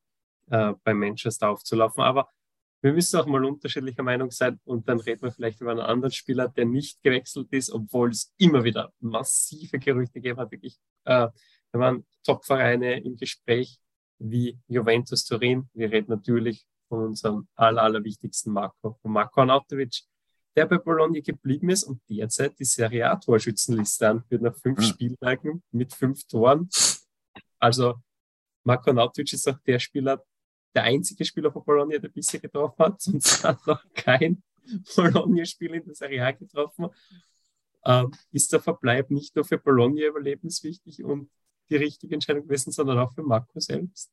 [0.52, 2.04] äh, bei Manchester aufzulaufen.
[2.04, 2.28] Aber
[2.82, 6.12] wir müssen auch mal unterschiedlicher Meinung sein und dann reden wir vielleicht über einen anderen
[6.12, 10.50] Spieler, der nicht gewechselt ist, obwohl es immer wieder massive Gerüchte gegeben hat.
[10.50, 11.28] Wirklich, äh,
[11.72, 13.78] da waren Top-Vereine im Gespräch
[14.18, 15.68] wie Juventus Turin.
[15.72, 20.02] Wir reden natürlich von unserem aller, allerwichtigsten Marco, von Marco Arnautovic,
[20.54, 24.82] der bei Bologna geblieben ist und derzeit die Serie A-Torschützenliste anführt nach fünf mhm.
[24.82, 26.68] Spieltagen mit fünf Toren.
[27.58, 27.94] Also
[28.64, 30.22] Marco Nautic ist auch der Spieler,
[30.74, 34.42] der einzige Spieler von Bologna, der bisher getroffen hat, sonst hat noch kein
[34.96, 36.88] Bologna-Spieler in der Serie A getroffen.
[37.84, 41.30] Ähm, ist der Verbleib nicht nur für Bologna überlebenswichtig und
[41.68, 44.12] die richtige Entscheidung gewesen, sondern auch für Marco selbst?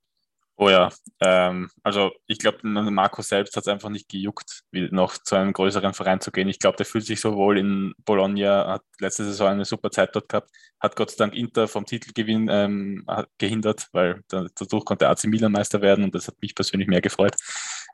[0.61, 0.89] Oh ja,
[1.21, 5.93] ähm, also ich glaube, Marco selbst hat es einfach nicht gejuckt, noch zu einem größeren
[5.93, 6.49] Verein zu gehen.
[6.49, 10.13] Ich glaube, der fühlt sich so wohl in Bologna, hat letzte Saison eine super Zeit
[10.13, 13.05] dort gehabt, hat Gott sei Dank Inter vom Titelgewinn ähm,
[13.37, 17.35] gehindert, weil dadurch konnte AC Milan Meister werden und das hat mich persönlich mehr gefreut.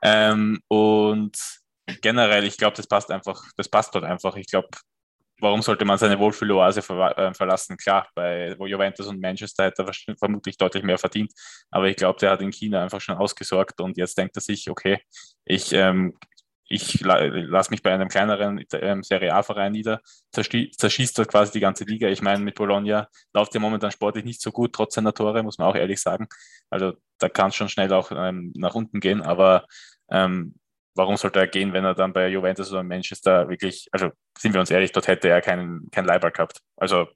[0.02, 1.38] Ähm, und
[2.02, 4.34] generell, ich glaube, das passt einfach, das passt dort einfach.
[4.34, 4.68] Ich glaube,
[5.40, 7.76] warum sollte man seine Wohlfühloase ver äh, verlassen?
[7.76, 11.32] Klar, bei Juventus und Manchester hätte er vermutlich deutlich mehr verdient,
[11.70, 14.70] aber ich glaube, der hat in China einfach schon ausgesorgt und jetzt denkt er sich,
[14.70, 15.00] okay,
[15.44, 16.14] ich, ähm,
[16.68, 20.00] ich la lasse mich bei einem kleineren ähm, Serie A-Verein nieder,
[20.32, 22.08] zerschießt dort quasi die ganze Liga.
[22.08, 25.58] Ich meine, mit Bologna läuft ja momentan sportlich nicht so gut, trotz seiner Tore, muss
[25.58, 26.26] man auch ehrlich sagen.
[26.70, 29.66] Also da kann es schon schnell auch ähm, nach unten gehen, aber
[30.10, 30.56] ähm,
[30.96, 34.60] warum sollte er gehen, wenn er dann bei Juventus oder Manchester wirklich, also sind wir
[34.60, 36.60] uns ehrlich, dort hätte er keinen kein Leiber gehabt.
[36.76, 37.06] Also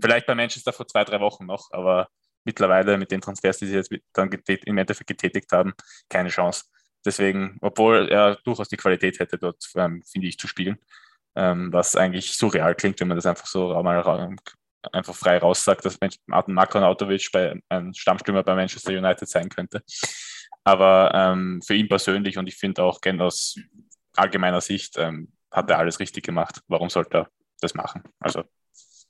[0.00, 2.08] vielleicht bei Manchester vor zwei, drei Wochen noch, aber
[2.44, 5.74] mittlerweile mit den Transfers, die sie jetzt dann im Endeffekt getätigt haben,
[6.08, 6.64] keine Chance.
[7.04, 10.78] Deswegen, obwohl er durchaus die Qualität hätte, dort, ähm, finde ich, zu spielen,
[11.36, 14.36] ähm, was eigentlich surreal klingt, wenn man das einfach so mal
[14.92, 19.82] einfach frei raussagt, dass Martin Nautovic bei, ein Stammstürmer bei Manchester United sein könnte.
[20.66, 23.56] Aber ähm, für ihn persönlich und ich finde auch gerne aus
[24.16, 26.60] allgemeiner Sicht ähm, hat er alles richtig gemacht.
[26.66, 28.02] Warum sollte er das machen?
[28.18, 28.42] Also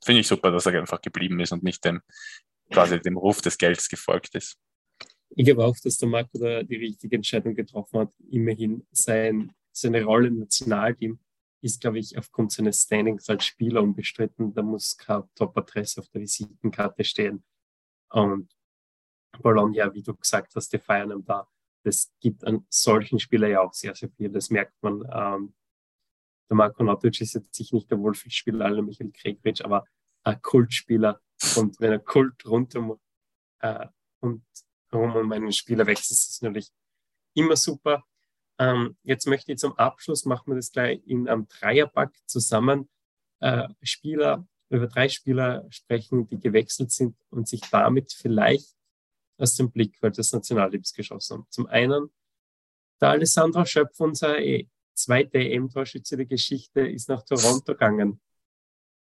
[0.04, 2.02] finde ich super, dass er einfach geblieben ist und nicht dem
[2.70, 4.58] quasi dem Ruf des Geldes gefolgt ist.
[5.30, 8.12] Ich glaube auch, dass der Marco da die richtige Entscheidung getroffen hat.
[8.30, 11.18] Immerhin sein, seine Rolle im Nationalteam
[11.62, 14.52] ist, glaube ich, aufgrund seines Standings als Spieler unbestritten.
[14.52, 17.42] Da muss keine Top-Adresse auf der Visitenkarte stehen.
[18.10, 18.55] Und
[19.38, 21.46] Bologna, wie du gesagt hast, die feiern ihm da.
[21.82, 24.30] Das gibt an solchen Spielern ja auch sehr, sehr viel.
[24.30, 25.02] Das merkt man.
[25.12, 25.54] Ähm,
[26.48, 29.84] der Marco Nautic ist jetzt sich nicht der Wohlfühlspieler aller Michael Kregwitsch, aber
[30.22, 31.20] ein Kultspieler.
[31.56, 32.98] Und wenn er Kult rundum
[33.60, 33.86] äh,
[34.20, 34.44] und
[34.92, 36.70] rum um einen Spieler wächst, ist es natürlich
[37.34, 38.04] immer super.
[38.58, 42.88] Ähm, jetzt möchte ich zum Abschluss, machen wir das gleich in einem Dreierpack zusammen,
[43.40, 48.75] äh, Spieler, über drei Spieler sprechen, die gewechselt sind und sich damit vielleicht
[49.38, 51.46] aus dem Blickfeld des Nationalteams geschossen haben.
[51.50, 52.10] Zum einen,
[53.00, 58.20] der Alessandro Schöpf, unser e zweiter EM-Torschütze der Geschichte, ist nach Toronto gegangen.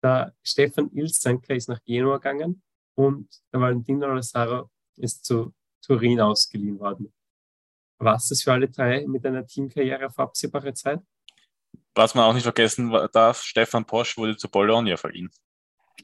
[0.03, 2.61] Der Stefan Ilsanker ist nach Genua gegangen
[2.95, 7.13] und der Valentino Lazaro ist zu Turin ausgeliehen worden.
[7.99, 10.99] Was ist für alle drei mit einer Teamkarriere auf absehbare Zeit?
[11.95, 15.31] Was man auch nicht vergessen darf, Stefan Posch wurde zu Bologna verliehen.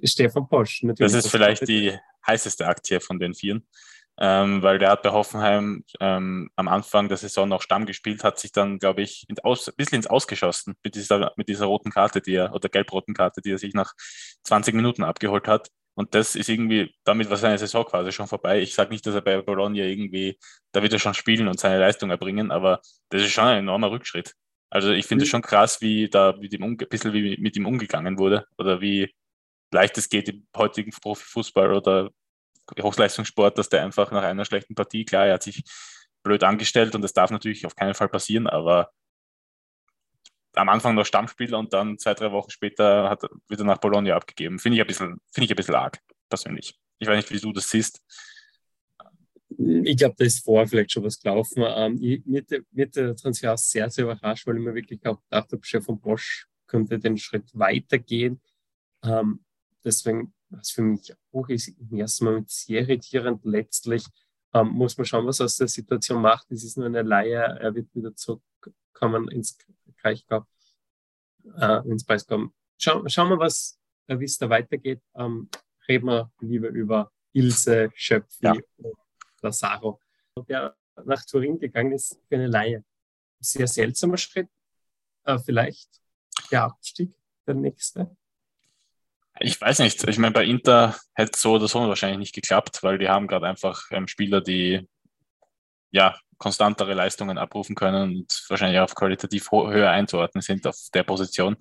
[0.04, 1.12] Stefan Posch, natürlich.
[1.12, 1.96] Das ist vielleicht die
[2.26, 3.68] heißeste Aktie von den Vieren
[4.20, 8.40] ähm, weil der hat bei Hoffenheim ähm, am Anfang der Saison noch Stamm gespielt, hat
[8.40, 9.36] sich dann, glaube ich, ein
[9.76, 13.52] bisschen ins Ausgeschossen mit dieser, mit dieser roten Karte, die er, oder gelb-roten Karte, die
[13.52, 13.94] er sich nach
[14.44, 15.70] 20 Minuten abgeholt hat.
[15.96, 18.62] Und das ist irgendwie, damit war seine Saison quasi schon vorbei.
[18.62, 20.40] Ich sage nicht, dass er bei Bologna irgendwie,
[20.72, 23.92] da wird er schon spielen und seine Leistung erbringen, aber das ist schon ein enormer
[23.92, 24.34] Rückschritt.
[24.70, 27.68] Also ich finde es schon krass, wie da mit ihm, ein bisschen wie mit ihm
[27.68, 29.14] umgegangen wurde oder wie
[29.72, 32.10] leicht es geht im heutigen Profifußball oder
[32.82, 35.64] Hochleistungssport, dass der einfach nach einer schlechten Partie, klar, er hat sich
[36.24, 38.92] blöd angestellt und das darf natürlich auf keinen Fall passieren, aber
[40.56, 44.16] am Anfang noch Stammspieler und dann zwei, drei Wochen später hat, wird er nach Bologna
[44.16, 44.60] abgegeben.
[44.60, 46.00] Finde ich, ein bisschen, ich ein bisschen arg,
[46.30, 46.80] persönlich.
[47.00, 48.02] Ich weiß nicht, wie du das siehst.
[49.58, 51.64] Ich glaube, da ist vorher vielleicht schon was gelaufen.
[51.66, 55.52] Ähm, ich, mir, mir der Transfer sehr, sehr überrascht, weil ich mir wirklich auch gedacht
[55.52, 58.42] habe, Chef von Bosch könnte den Schritt weitergehen.
[59.04, 59.44] Ähm,
[59.84, 64.06] deswegen, was für mich auch ist, im ersten Mal sehr irritierend, letztlich
[64.54, 66.52] ähm, muss man schauen, was aus der Situation macht.
[66.52, 69.58] Es ist nur eine Leihe, er wird wieder zurückkommen ins
[69.98, 70.46] Kraichgau,
[71.58, 72.50] äh, ins Breisgau.
[72.78, 75.02] Schau, schauen wir, was, äh, wie es da weitergeht.
[75.16, 75.50] Ähm,
[75.88, 78.54] reden wir lieber über Ilse, Schöpfi ja.
[78.78, 78.96] und
[79.42, 80.00] Lazaro,
[80.48, 80.76] der
[81.06, 82.84] nach Turin gegangen ist für eine Laie.
[83.40, 84.50] Sehr seltsamer Schritt.
[85.26, 85.90] Äh, vielleicht
[86.52, 87.14] der Abstieg,
[87.48, 88.16] der nächste.
[89.46, 90.08] Ich weiß nicht.
[90.08, 93.46] Ich meine, bei Inter hätte so oder so wahrscheinlich nicht geklappt, weil die haben gerade
[93.46, 94.88] einfach ähm, Spieler, die
[95.92, 101.58] ja konstantere Leistungen abrufen können und wahrscheinlich auch qualitativ höher einzuordnen sind auf der Position.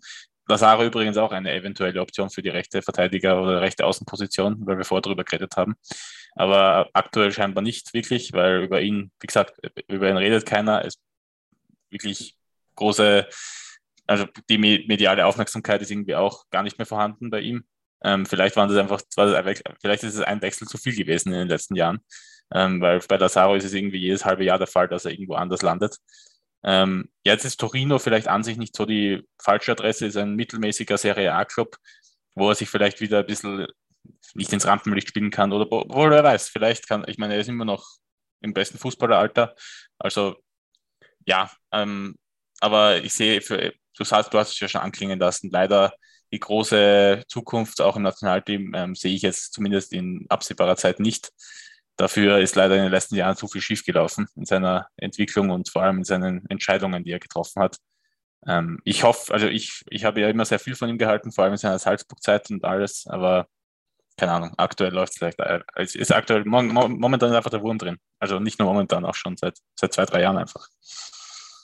[0.48, 4.84] Lazaro übrigens auch eine eventuelle Option für die rechte Verteidiger oder rechte Außenposition, weil wir
[4.84, 5.74] vorher darüber geredet haben.
[6.36, 9.58] Aber aktuell scheinbar nicht wirklich, weil über ihn, wie gesagt,
[9.88, 10.84] über ihn redet keiner.
[10.84, 11.00] Es
[11.90, 12.36] wirklich
[12.76, 13.28] große,
[14.06, 17.64] also die mediale Aufmerksamkeit ist irgendwie auch gar nicht mehr vorhanden bei ihm.
[18.04, 19.00] Ähm, vielleicht waren das einfach,
[19.80, 22.00] vielleicht ist es ein Wechsel zu viel gewesen in den letzten Jahren,
[22.52, 25.34] ähm, weil bei Lazaro ist es irgendwie jedes halbe Jahr der Fall, dass er irgendwo
[25.34, 25.96] anders landet.
[26.64, 30.98] Ähm, jetzt ist Torino vielleicht an sich nicht so die falsche Adresse, ist ein mittelmäßiger
[30.98, 31.76] Serie A-Club,
[32.34, 33.66] wo er sich vielleicht wieder ein bisschen
[34.34, 37.48] nicht ins Rampenlicht spielen kann oder wohl wer weiß, vielleicht kann, ich meine, er ist
[37.48, 37.86] immer noch
[38.40, 39.54] im besten Fußballeralter,
[39.98, 40.36] also
[41.26, 42.16] ja, ähm,
[42.60, 45.92] aber ich sehe, für, du, hast, du hast es ja schon anklingen lassen, leider
[46.32, 51.30] die große Zukunft auch im Nationalteam ähm, sehe ich jetzt zumindest in absehbarer Zeit nicht.
[51.96, 55.82] Dafür ist leider in den letzten Jahren zu viel schiefgelaufen in seiner Entwicklung und vor
[55.82, 57.76] allem in seinen Entscheidungen, die er getroffen hat.
[58.46, 61.44] Ähm, ich hoffe, also ich, ich habe ja immer sehr viel von ihm gehalten, vor
[61.44, 63.46] allem in seiner Salzburg-Zeit und alles, aber
[64.16, 67.98] keine Ahnung, aktuell läuft es vielleicht, äh, es ist aktuell momentan einfach der Wurm drin.
[68.18, 70.66] Also nicht nur momentan, auch schon seit, seit zwei, drei Jahren einfach.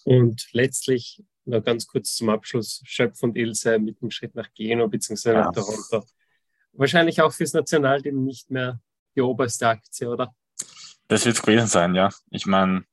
[0.04, 4.88] Und letztlich noch ganz kurz zum Abschluss, Schöpf und Ilse mit dem Schritt nach Geno
[4.88, 5.32] bzw.
[5.32, 6.04] Nach Toronto.
[6.72, 8.80] Wahrscheinlich auch fürs Nationalteam nicht mehr
[9.16, 10.34] die oberste Aktie, oder?
[11.08, 12.10] Das wird es gewesen sein, ja.
[12.30, 12.84] Ich meine,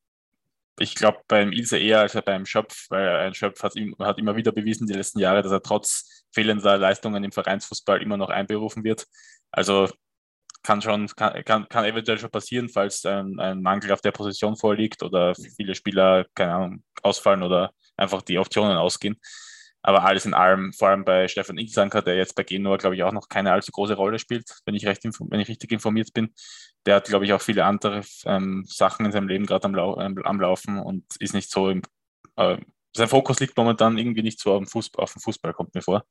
[0.78, 4.52] ich glaube beim Ilse eher als beim Schöpf, weil ein Schöpf hat, hat, immer wieder
[4.52, 9.06] bewiesen die letzten Jahre, dass er trotz fehlender Leistungen im Vereinsfußball immer noch einberufen wird.
[9.50, 9.88] Also
[10.62, 14.56] kann schon, kann, kann, kann eventuell schon passieren, falls ein, ein, Mangel auf der Position
[14.56, 19.20] vorliegt oder viele Spieler, keine Ahnung, ausfallen oder einfach die Optionen ausgehen.
[19.82, 23.04] Aber alles in allem, vor allem bei Stefan Ilsanker, der jetzt bei Genua, glaube ich,
[23.04, 26.34] auch noch keine allzu große Rolle spielt, wenn ich, recht, wenn ich richtig informiert bin.
[26.86, 30.00] Der hat, glaube ich, auch viele andere ähm, Sachen in seinem Leben gerade am, Lau
[30.00, 31.82] ähm, am, Laufen und ist nicht so im,
[32.34, 32.58] äh,
[32.96, 35.82] sein Fokus liegt momentan irgendwie nicht so auf dem Fußball, auf dem Fußball kommt mir
[35.82, 36.04] vor.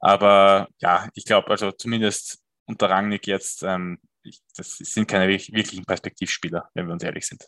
[0.00, 5.84] Aber ja, ich glaube, also zumindest unter Rangnick jetzt, ähm, ich, das sind keine wirklichen
[5.84, 7.46] Perspektivspieler, wenn wir uns ehrlich sind.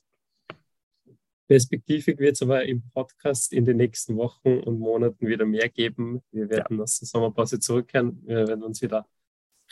[1.49, 6.22] Perspektivig wird es aber im Podcast in den nächsten Wochen und Monaten wieder mehr geben.
[6.32, 6.82] Wir werden ja.
[6.82, 8.20] aus der Sommerpause zurückkehren.
[8.26, 9.07] Wir werden uns wieder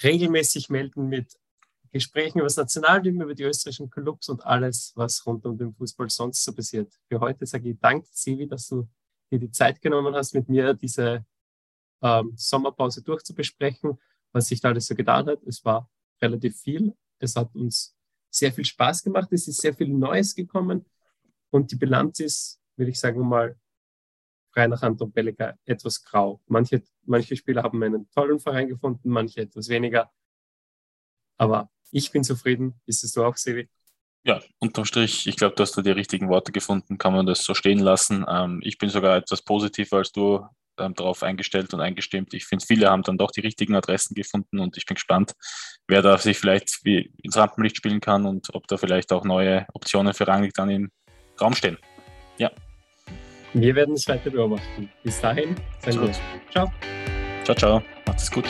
[0.02, 1.36] regelmäßig melden mit
[1.90, 6.10] Gesprächen über das Nationalteam, über die österreichischen Clubs und alles, was rund um den Fußball
[6.10, 6.92] sonst so passiert.
[7.08, 8.88] Für heute sage ich Dank, Sevi, dass du
[9.30, 11.24] dir die Zeit genommen hast, mit mir diese
[12.02, 13.98] ähm, Sommerpause durchzubesprechen,
[14.32, 15.42] was sich da alles so getan hat.
[15.44, 15.90] Es war
[16.22, 16.94] relativ viel.
[17.18, 17.96] Es hat uns
[18.30, 19.28] sehr viel Spaß gemacht.
[19.32, 20.84] Es ist sehr viel Neues gekommen.
[21.54, 23.56] Und die Bilanz ist, würde ich sagen mal,
[24.52, 26.40] frei nach Anton Belliger etwas grau.
[26.48, 30.10] Manche, manche Spieler haben einen tollen Verein gefunden, manche etwas weniger.
[31.38, 32.80] Aber ich bin zufrieden.
[32.86, 33.68] Ist es du auch, Sevi?
[34.24, 37.44] Ja, unterm Strich, ich glaube, du hast da die richtigen Worte gefunden, kann man das
[37.44, 38.26] so stehen lassen.
[38.28, 40.44] Ähm, ich bin sogar etwas positiver als du
[40.76, 42.34] ähm, darauf eingestellt und eingestimmt.
[42.34, 45.34] Ich finde, viele haben dann doch die richtigen Adressen gefunden und ich bin gespannt,
[45.86, 50.14] wer da sich vielleicht ins Rampenlicht spielen kann und ob da vielleicht auch neue Optionen
[50.14, 50.90] für Rangnick dann im
[51.40, 51.78] Raum stehen.
[52.38, 52.50] Ja.
[53.52, 54.90] Wir werden es weiter beobachten.
[55.02, 56.12] Bis dahin, sein gut.
[56.50, 56.72] Ciao.
[57.44, 57.82] Ciao, ciao.
[58.06, 58.46] Macht es gut.